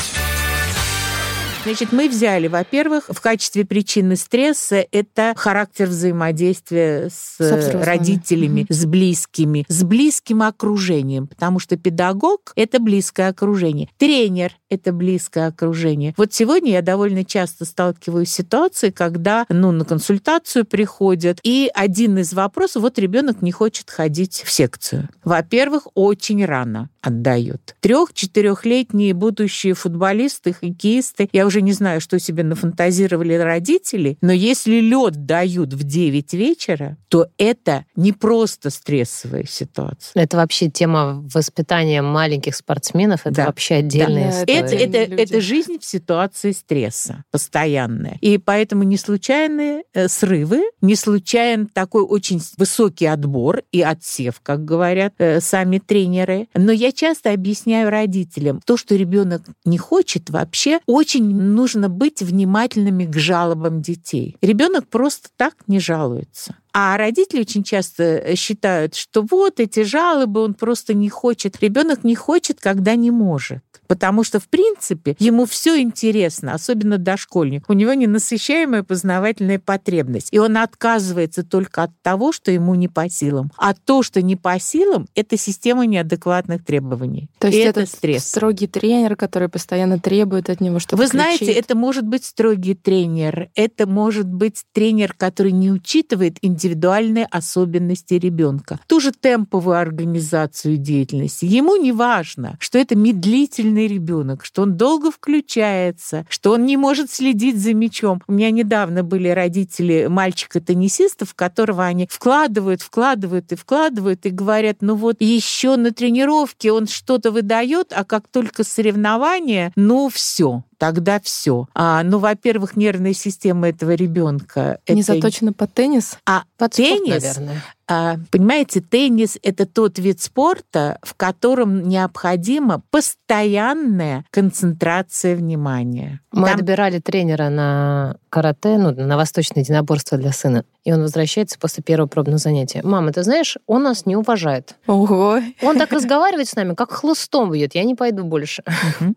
Значит, 1.64 1.94
мы 1.94 2.10
взяли, 2.10 2.50
во-первых, 2.50 3.06
в 3.08 3.22
качестве 3.22 3.64
причины 3.64 4.18
стресса 4.18 4.86
это 4.92 5.34
характер 5.38 5.88
взаимодействия 5.88 7.10
с, 7.10 7.38
с 7.40 7.74
родителями, 7.74 8.66
с 8.68 8.86
близкими, 8.86 9.64
с 9.70 9.82
близким 9.86 10.42
окружением, 10.42 11.28
потому 11.28 11.60
что 11.60 11.78
педагог— 11.78 12.52
это 12.58 12.82
близкое 12.82 13.30
окружение. 13.30 13.88
Тренер— 13.98 14.52
это 14.70 14.92
близкое 14.92 15.48
окружение. 15.48 16.14
Вот 16.18 16.34
сегодня 16.34 16.74
я 16.74 16.82
довольно 16.82 17.24
часто 17.24 17.64
сталкиваюсь 17.64 18.30
с 18.30 18.36
ситуацией, 18.36 18.92
когда 18.92 19.46
ну, 19.48 19.72
на 19.72 19.86
консультацию 19.86 20.66
приходят, 20.66 21.40
и 21.44 21.72
один 21.74 22.18
из 22.18 22.34
вопросов, 22.34 22.82
вот 22.82 23.00
ребенок 23.00 23.42
не 23.42 23.54
хочет 23.54 23.90
ходить 23.90 24.44
в 24.46 24.52
секцию. 24.52 25.08
Во-первых, 25.24 25.88
очень 25.94 26.44
рано 26.46 26.90
отдают. 27.04 27.76
Трех-четырехлетние 27.82 29.14
будущие 29.14 29.74
футболисты, 29.74 30.54
хоккеисты, 30.54 31.30
я 31.34 31.46
уже 31.46 31.62
не 31.62 31.74
знаю, 31.74 32.00
что 32.00 32.18
себе 32.18 32.44
нафантазировали 32.44 33.34
родители, 33.34 34.18
но 34.22 34.32
если 34.32 34.80
лед 34.80 35.26
дают 35.26 35.74
в 35.74 35.84
9 35.84 36.34
вечера, 36.34 36.98
то 37.10 37.28
это 37.38 37.86
не 37.98 38.14
просто 38.14 38.70
стрессовая 38.70 39.44
ситуация. 39.44 40.24
Это 40.24 40.38
вообще 40.38 40.70
тема 40.70 41.26
воспитания 41.34 42.02
маленьких 42.02 42.56
спортсменов, 42.56 43.22
это 43.26 43.36
да. 43.36 43.46
вообще 43.48 43.76
отдельная 43.76 44.32
да. 44.32 44.40
история. 44.40 44.84
Это, 44.86 44.98
это, 44.98 45.22
это 45.22 45.42
жизнь 45.42 45.80
в 45.80 45.86
ситуации 45.86 46.54
стресса 46.54 47.26
постоянная. 47.32 48.18
И 48.22 48.38
поэтому 48.38 48.84
не 48.84 48.96
случайные 48.98 49.84
э, 49.94 50.08
срывы, 50.08 50.64
не 50.80 50.96
случайен 50.96 51.68
такой 51.68 52.04
очень 52.04 52.42
высокий 52.58 53.08
отбор 53.08 53.64
и 53.74 53.82
отсев, 53.82 54.40
как 54.42 54.64
говорят 54.64 55.14
э, 55.18 55.42
сами 55.42 55.80
тренеры. 55.80 56.48
Но 56.54 56.72
я 56.72 56.93
часто 56.94 57.32
объясняю 57.32 57.90
родителям, 57.90 58.62
то, 58.66 58.78
что 58.78 58.96
ребенок 58.96 59.44
не 59.66 59.78
хочет 59.78 60.30
вообще, 60.30 60.80
очень 60.86 61.36
нужно 61.36 61.90
быть 61.90 62.22
внимательными 62.22 63.06
к 63.06 63.18
жалобам 63.18 63.82
детей. 63.82 64.38
Ребенок 64.42 64.88
просто 64.88 65.30
так 65.36 65.56
не 65.68 65.80
жалуется. 65.80 66.56
А 66.74 66.98
родители 66.98 67.42
очень 67.42 67.64
часто 67.64 68.36
считают, 68.36 68.96
что 68.96 69.22
вот 69.30 69.60
эти 69.60 69.84
жалобы, 69.84 70.42
он 70.42 70.56
просто 70.56 70.94
не 70.94 71.10
хочет. 71.10 71.62
Ребенок 71.62 72.04
не 72.04 72.16
хочет, 72.16 72.60
когда 72.60 72.96
не 72.96 73.12
может 73.12 73.62
потому 73.94 74.24
что, 74.24 74.40
в 74.40 74.48
принципе, 74.48 75.16
ему 75.20 75.46
все 75.46 75.80
интересно, 75.80 76.56
особенно 76.56 76.98
дошкольник. 76.98 77.66
У 77.70 77.74
него 77.74 77.94
ненасыщаемая 77.94 78.82
познавательная 78.82 79.60
потребность, 79.60 80.30
и 80.32 80.40
он 80.40 80.58
отказывается 80.58 81.44
только 81.44 81.84
от 81.84 81.92
того, 82.02 82.32
что 82.32 82.50
ему 82.50 82.74
не 82.74 82.88
по 82.88 83.08
силам. 83.08 83.52
А 83.56 83.76
то, 83.76 84.02
что 84.02 84.24
не 84.24 84.36
по 84.36 84.60
силам, 84.60 85.08
это 85.14 85.38
система 85.38 85.86
неадекватных 85.86 86.66
требований. 86.66 87.30
То 87.38 87.48
есть 87.48 87.60
и 87.60 87.62
это, 87.62 87.86
стресс. 87.86 88.26
строгий 88.26 88.66
тренер, 88.66 89.16
который 89.16 89.48
постоянно 89.48 90.00
требует 90.00 90.50
от 90.50 90.60
него 90.60 90.80
что-то 90.80 90.98
Вы 90.98 91.06
знаете, 91.06 91.46
кричит. 91.46 91.58
это 91.58 91.78
может 91.78 92.08
быть 92.08 92.26
строгий 92.26 92.74
тренер, 92.74 93.50
это 93.54 93.86
может 93.86 94.28
быть 94.28 94.64
тренер, 94.72 95.14
который 95.16 95.52
не 95.52 95.72
учитывает 95.72 96.38
индивидуальные 96.64 97.26
особенности 97.26 98.16
ребенка. 98.16 98.80
Ту 98.88 99.00
же 99.00 99.12
темповую 99.12 99.78
организацию 99.78 100.78
деятельности. 100.78 101.46
Ему 101.46 101.76
не 101.76 101.92
важно, 101.92 102.58
что 102.60 102.78
это 102.78 102.96
медлительный 102.96 103.88
ребенок, 103.88 104.46
что 104.46 104.64
он 104.64 104.76
долго 104.78 105.12
включается, 105.12 106.26
что 106.30 106.54
он 106.54 106.66
не 106.66 106.78
может 106.78 107.12
следить 107.12 107.58
за 107.58 107.74
мячом. 107.74 108.22
У 108.28 108.34
меня 108.34 108.52
недавно 108.52 109.04
были 109.04 109.30
родители 109.30 110.08
мальчика-теннисистов, 110.10 111.34
которого 111.34 111.86
они 111.86 112.08
вкладывают, 112.10 112.82
вкладывают 112.82 113.52
и 113.52 113.56
вкладывают, 113.56 114.26
и 114.26 114.30
говорят, 114.30 114.78
ну 114.82 114.96
вот 114.96 115.18
еще 115.20 115.76
на 115.76 115.92
тренировке 115.92 116.72
он 116.72 116.88
что-то 116.88 117.32
выдает, 117.32 117.92
а 117.94 118.04
как 118.04 118.28
только 118.28 118.64
соревнование, 118.64 119.72
ну 119.76 120.10
все, 120.10 120.64
тогда 120.84 121.22
все. 121.22 121.70
А, 121.74 122.04
ну, 122.04 122.20
во-первых, 122.20 122.76
нервная 122.76 123.14
система 123.14 123.70
этого 123.70 123.92
ребенка 123.92 124.80
не 124.90 125.02
заточена 125.02 125.54
под 125.54 125.74
теннис, 125.74 126.18
а 126.26 126.44
под 126.58 126.74
теннис, 126.74 127.24
спорт, 127.24 127.38
наверное. 127.38 127.64
А, 127.88 128.16
понимаете, 128.32 128.82
теннис 128.82 129.38
это 129.44 129.66
тот 129.66 130.00
вид 130.00 130.22
спорта, 130.22 131.00
в 131.04 131.16
котором 131.16 131.84
необходима 131.88 132.82
постоянная 132.90 134.26
концентрация 134.32 135.36
внимания. 135.36 136.22
Мы 136.32 136.48
Там- 136.48 136.56
отбирали 136.60 137.00
тренера 137.00 137.50
на 137.50 138.16
карате, 138.30 138.78
ну, 138.78 138.92
на 138.92 139.18
восточное 139.18 139.64
единоборство 139.64 140.18
для 140.18 140.32
сына. 140.32 140.64
И 140.84 140.92
он 140.92 141.02
возвращается 141.02 141.58
после 141.60 141.82
первого 141.84 142.08
пробного 142.08 142.38
занятия. 142.40 142.82
Мама, 142.84 143.12
ты 143.14 143.24
знаешь, 143.24 143.58
он 143.68 143.84
нас 143.84 144.06
не 144.06 144.16
уважает. 144.18 144.76
ого, 144.88 145.40
Он 145.62 145.78
так 145.78 145.92
разговаривает 145.94 146.50
с 146.50 146.56
нами, 146.56 146.74
как 146.74 146.92
хлыстом 146.92 147.52
бьет. 147.52 147.76
Я 147.76 147.84
не 147.84 147.96
пойду 147.96 148.24
больше. 148.24 148.64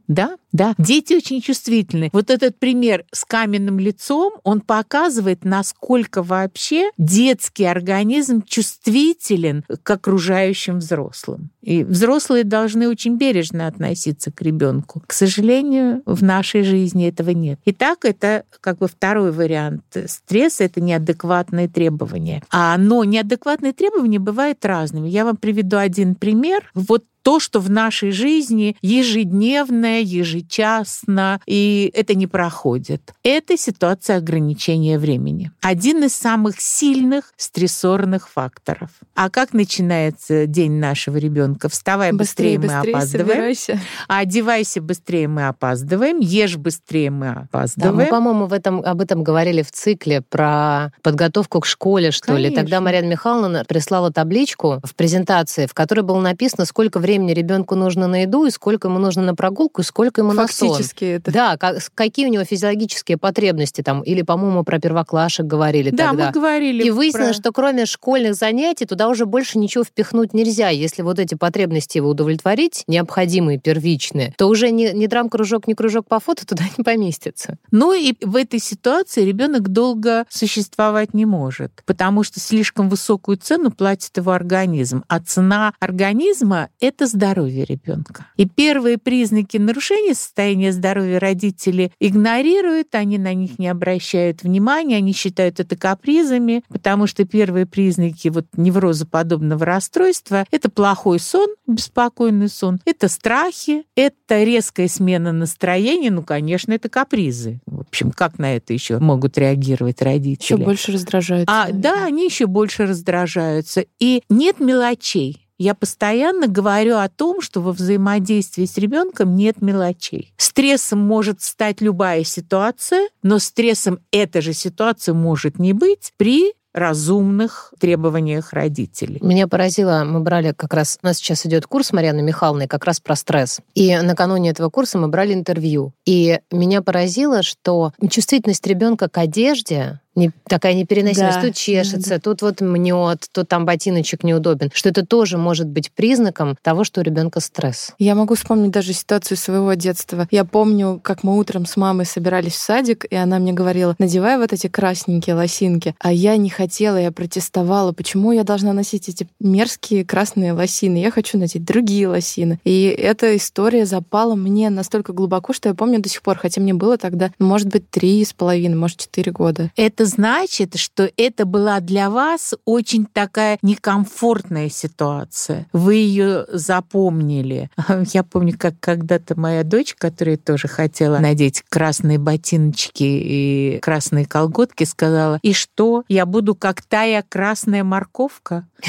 Да, 0.06 0.36
да. 0.52 0.74
Дети 0.78 1.14
очень 1.14 1.40
чувствительны. 1.40 2.10
Вот 2.12 2.30
этот 2.30 2.58
пример 2.58 3.04
с 3.12 3.24
каменным 3.24 3.78
лицом, 3.80 4.34
он 4.44 4.60
показывает, 4.60 5.44
насколько 5.44 6.22
вообще 6.22 6.90
детский 6.98 7.64
организм 7.64 8.42
чувствителен 8.56 9.64
к 9.82 9.90
окружающим 9.90 10.78
взрослым. 10.78 11.50
И 11.60 11.84
взрослые 11.84 12.42
должны 12.42 12.88
очень 12.88 13.18
бережно 13.18 13.66
относиться 13.66 14.32
к 14.32 14.40
ребенку. 14.40 15.02
К 15.06 15.12
сожалению, 15.12 16.00
в 16.06 16.22
нашей 16.24 16.62
жизни 16.62 17.06
этого 17.06 17.30
нет. 17.30 17.60
Итак, 17.66 18.06
это 18.06 18.44
как 18.62 18.78
бы 18.78 18.88
второй 18.88 19.30
вариант 19.30 19.82
стресса, 20.06 20.64
это 20.64 20.80
неадекватные 20.80 21.68
требования. 21.68 22.42
А, 22.50 22.78
но 22.78 23.04
неадекватные 23.04 23.74
требования 23.74 24.18
бывают 24.18 24.64
разными. 24.64 25.10
Я 25.10 25.26
вам 25.26 25.36
приведу 25.36 25.76
один 25.76 26.14
пример. 26.14 26.70
Вот 26.72 27.04
то, 27.26 27.40
что 27.40 27.58
в 27.58 27.68
нашей 27.68 28.12
жизни 28.12 28.76
ежедневно, 28.82 30.00
ежечасно, 30.00 31.40
и 31.44 31.90
это 31.92 32.14
не 32.14 32.28
проходит. 32.28 33.14
Это 33.24 33.58
ситуация 33.58 34.18
ограничения 34.18 34.96
времени. 34.96 35.50
Один 35.60 36.04
из 36.04 36.14
самых 36.14 36.60
сильных 36.60 37.32
стрессорных 37.36 38.28
факторов. 38.28 38.90
А 39.16 39.28
как 39.28 39.54
начинается 39.54 40.46
день 40.46 40.74
нашего 40.74 41.16
ребенка? 41.16 41.68
Вставай 41.68 42.12
быстрее, 42.12 42.60
мы 42.60 42.72
опаздываем. 42.72 43.28
собирайся. 43.28 43.80
Одевайся 44.06 44.80
быстрее, 44.80 45.26
мы 45.26 45.48
опаздываем. 45.48 46.20
Ешь 46.20 46.56
быстрее, 46.56 47.10
мы 47.10 47.26
Да, 47.26 47.32
мы, 47.34 47.40
опаздываем. 47.40 48.08
по-моему, 48.08 48.46
в 48.46 48.52
этом, 48.52 48.82
об 48.82 49.00
этом 49.00 49.24
говорили 49.24 49.62
в 49.62 49.72
цикле 49.72 50.20
про 50.20 50.92
подготовку 51.02 51.58
к 51.58 51.66
школе, 51.66 52.12
что 52.12 52.36
ли. 52.36 52.44
Конечно. 52.44 52.62
Тогда 52.62 52.80
Марьяна 52.80 53.06
Михайловна 53.06 53.64
прислала 53.66 54.12
табличку 54.12 54.80
в 54.84 54.94
презентации, 54.94 55.66
в 55.66 55.74
которой 55.74 56.02
было 56.02 56.20
написано, 56.20 56.66
сколько 56.66 57.00
времени 57.00 57.15
ребенку 57.18 57.74
нужно 57.74 58.06
на 58.06 58.22
еду, 58.22 58.44
и 58.44 58.50
сколько 58.50 58.88
ему 58.88 58.98
нужно 58.98 59.22
на 59.22 59.34
прогулку, 59.34 59.80
и 59.80 59.84
сколько 59.84 60.20
ему 60.20 60.32
на 60.32 60.46
сон. 60.48 60.68
Фактически 60.70 61.04
это. 61.04 61.32
Да, 61.32 61.56
как- 61.56 61.78
какие 61.94 62.26
у 62.26 62.30
него 62.30 62.44
физиологические 62.44 63.16
потребности 63.18 63.82
там, 63.82 64.02
или, 64.02 64.22
по-моему, 64.22 64.64
про 64.64 64.78
первоклашек 64.78 65.46
говорили 65.46 65.90
да, 65.90 66.08
тогда. 66.08 66.26
мы 66.26 66.32
говорили. 66.32 66.84
И 66.84 66.90
выяснилось, 66.90 67.36
про- 67.36 67.42
что 67.42 67.52
кроме 67.52 67.86
школьных 67.86 68.34
занятий 68.34 68.84
туда 68.86 69.08
уже 69.08 69.26
больше 69.26 69.58
ничего 69.58 69.84
впихнуть 69.84 70.34
нельзя. 70.34 70.68
Если 70.68 71.02
вот 71.02 71.18
эти 71.18 71.34
потребности 71.34 71.98
его 71.98 72.10
удовлетворить, 72.10 72.84
необходимые, 72.86 73.58
первичные, 73.58 74.34
то 74.36 74.46
уже 74.46 74.70
ни, 74.70 74.88
ни 74.92 75.06
драм-кружок, 75.06 75.66
ни 75.66 75.74
кружок 75.74 76.08
по 76.08 76.20
фото 76.20 76.46
туда 76.46 76.64
не 76.76 76.84
поместится. 76.84 77.58
Ну 77.70 77.92
и 77.94 78.14
в 78.20 78.36
этой 78.36 78.60
ситуации 78.60 79.24
ребенок 79.24 79.68
долго 79.68 80.24
существовать 80.28 81.14
не 81.14 81.26
может, 81.26 81.82
потому 81.86 82.22
что 82.22 82.40
слишком 82.40 82.88
высокую 82.88 83.36
цену 83.36 83.70
платит 83.70 84.16
его 84.16 84.32
организм. 84.32 85.04
А 85.08 85.20
цена 85.20 85.72
организма— 85.80 86.68
это 86.80 87.05
здоровье 87.06 87.64
ребенка. 87.64 88.26
И 88.36 88.46
первые 88.46 88.98
признаки 88.98 89.56
нарушения 89.56 90.14
состояния 90.14 90.72
здоровья 90.72 91.18
родители 91.18 91.92
игнорируют, 92.00 92.94
они 92.94 93.18
на 93.18 93.34
них 93.34 93.58
не 93.58 93.68
обращают 93.68 94.42
внимания, 94.42 94.96
они 94.96 95.12
считают 95.12 95.60
это 95.60 95.76
капризами, 95.76 96.62
потому 96.68 97.06
что 97.06 97.24
первые 97.24 97.66
признаки 97.66 98.28
вот 98.28 98.46
неврозоподобного 98.56 99.64
расстройства— 99.64 100.44
это 100.50 100.70
плохой 100.70 101.18
сон, 101.20 101.48
беспокойный 101.66 102.48
сон, 102.48 102.80
это 102.84 103.08
страхи, 103.08 103.84
это 103.94 104.42
резкая 104.42 104.88
смена 104.88 105.32
настроения, 105.32 106.10
ну, 106.10 106.22
конечно, 106.22 106.72
это 106.72 106.88
капризы. 106.88 107.60
В 107.66 107.80
общем, 107.80 108.10
как 108.10 108.38
на 108.38 108.56
это 108.56 108.72
еще 108.72 108.98
могут 108.98 109.38
реагировать 109.38 110.02
родители? 110.02 110.44
Еще 110.44 110.56
больше 110.56 110.92
раздражает. 110.92 111.48
А, 111.48 111.68
да, 111.72 112.04
они 112.04 112.24
еще 112.24 112.46
больше 112.46 112.86
раздражаются. 112.86 113.84
И 113.98 114.22
нет 114.28 114.60
мелочей. 114.60 115.45
Я 115.58 115.74
постоянно 115.74 116.48
говорю 116.48 116.96
о 116.96 117.08
том, 117.08 117.40
что 117.40 117.60
во 117.60 117.72
взаимодействии 117.72 118.66
с 118.66 118.76
ребенком 118.76 119.36
нет 119.36 119.62
мелочей. 119.62 120.34
Стрессом 120.36 120.98
может 120.98 121.40
стать 121.40 121.80
любая 121.80 122.24
ситуация, 122.24 123.08
но 123.22 123.38
стрессом 123.38 124.00
эта 124.10 124.42
же 124.42 124.52
ситуация 124.52 125.14
может 125.14 125.58
не 125.58 125.72
быть 125.72 126.12
при 126.18 126.52
разумных 126.76 127.72
требованиях 127.80 128.52
родителей. 128.52 129.18
Меня 129.22 129.48
поразило, 129.48 130.04
мы 130.04 130.20
брали 130.20 130.52
как 130.52 130.74
раз, 130.74 130.98
у 131.02 131.06
нас 131.06 131.16
сейчас 131.16 131.46
идет 131.46 131.66
курс 131.66 131.90
Марьяны 131.92 132.20
Михайловны 132.20 132.68
как 132.68 132.84
раз 132.84 133.00
про 133.00 133.16
стресс. 133.16 133.60
И 133.74 133.96
накануне 133.96 134.50
этого 134.50 134.68
курса 134.68 134.98
мы 134.98 135.08
брали 135.08 135.32
интервью. 135.32 135.94
И 136.04 136.38
меня 136.50 136.82
поразило, 136.82 137.42
что 137.42 137.92
чувствительность 138.10 138.66
ребенка 138.66 139.08
к 139.08 139.16
одежде 139.16 140.00
не, 140.16 140.32
такая 140.48 140.72
непереносимость. 140.74 141.36
Да, 141.36 141.42
Тут 141.42 141.54
чешется, 141.54 142.10
да, 142.10 142.18
тут 142.18 142.42
вот 142.42 142.62
мнет, 142.62 143.26
тут 143.30 143.48
там 143.48 143.66
ботиночек 143.66 144.24
неудобен. 144.24 144.70
Что 144.72 144.88
это 144.88 145.04
тоже 145.04 145.36
может 145.36 145.68
быть 145.68 145.92
признаком 145.92 146.56
того, 146.62 146.84
что 146.84 147.02
у 147.02 147.04
ребенка 147.04 147.40
стресс. 147.40 147.92
Я 147.98 148.14
могу 148.14 148.34
вспомнить 148.34 148.70
даже 148.70 148.94
ситуацию 148.94 149.36
своего 149.36 149.74
детства. 149.74 150.26
Я 150.30 150.44
помню, 150.44 150.98
как 151.02 151.22
мы 151.22 151.38
утром 151.38 151.66
с 151.66 151.76
мамой 151.76 152.06
собирались 152.06 152.54
в 152.54 152.60
садик, 152.60 153.04
и 153.10 153.14
она 153.14 153.38
мне 153.38 153.52
говорила, 153.52 153.94
надевай 153.98 154.38
вот 154.38 154.54
эти 154.54 154.68
красненькие 154.68 155.36
лосинки. 155.36 155.94
А 156.00 156.12
я 156.12 156.36
не 156.38 156.48
хотела, 156.48 156.96
я 156.96 157.12
протестовала, 157.12 157.92
почему 157.92 158.32
я 158.32 158.42
должна 158.42 158.72
носить 158.72 159.10
эти 159.10 159.28
мерзкие 159.38 160.04
красные 160.04 160.52
лосины. 160.52 160.96
Я 160.96 161.10
хочу 161.10 161.36
носить 161.36 161.64
другие 161.64 162.08
лосины. 162.08 162.58
И 162.64 162.84
эта 162.84 163.36
история 163.36 163.84
запала 163.84 164.34
мне 164.34 164.70
настолько 164.70 165.12
глубоко, 165.12 165.52
что 165.52 165.68
я 165.68 165.74
помню 165.74 166.00
до 166.00 166.08
сих 166.08 166.22
пор, 166.22 166.38
хотя 166.38 166.62
мне 166.62 166.72
было 166.72 166.96
тогда, 166.96 167.30
может 167.38 167.68
быть, 167.68 167.90
три 167.90 168.24
с 168.24 168.32
половиной, 168.32 168.76
может, 168.76 168.98
четыре 168.98 169.30
года. 169.30 169.70
Это 169.76 170.05
значит, 170.06 170.76
что 170.76 171.10
это 171.16 171.44
была 171.44 171.80
для 171.80 172.10
вас 172.10 172.54
очень 172.64 173.06
такая 173.06 173.58
некомфортная 173.62 174.68
ситуация. 174.68 175.66
Вы 175.72 175.96
ее 175.96 176.46
запомнили. 176.48 177.70
Я 178.12 178.22
помню, 178.22 178.56
как 178.58 178.74
когда-то 178.80 179.38
моя 179.38 179.62
дочь, 179.62 179.94
которая 179.96 180.36
тоже 180.36 180.68
хотела 180.68 181.18
надеть 181.18 181.62
красные 181.68 182.18
ботиночки 182.18 183.04
и 183.04 183.78
красные 183.82 184.26
колготки, 184.26 184.84
сказала, 184.84 185.38
и 185.42 185.52
что, 185.52 186.04
я 186.08 186.26
буду 186.26 186.54
как 186.54 186.82
тая 186.82 187.24
красная 187.28 187.84
морковка? 187.84 188.66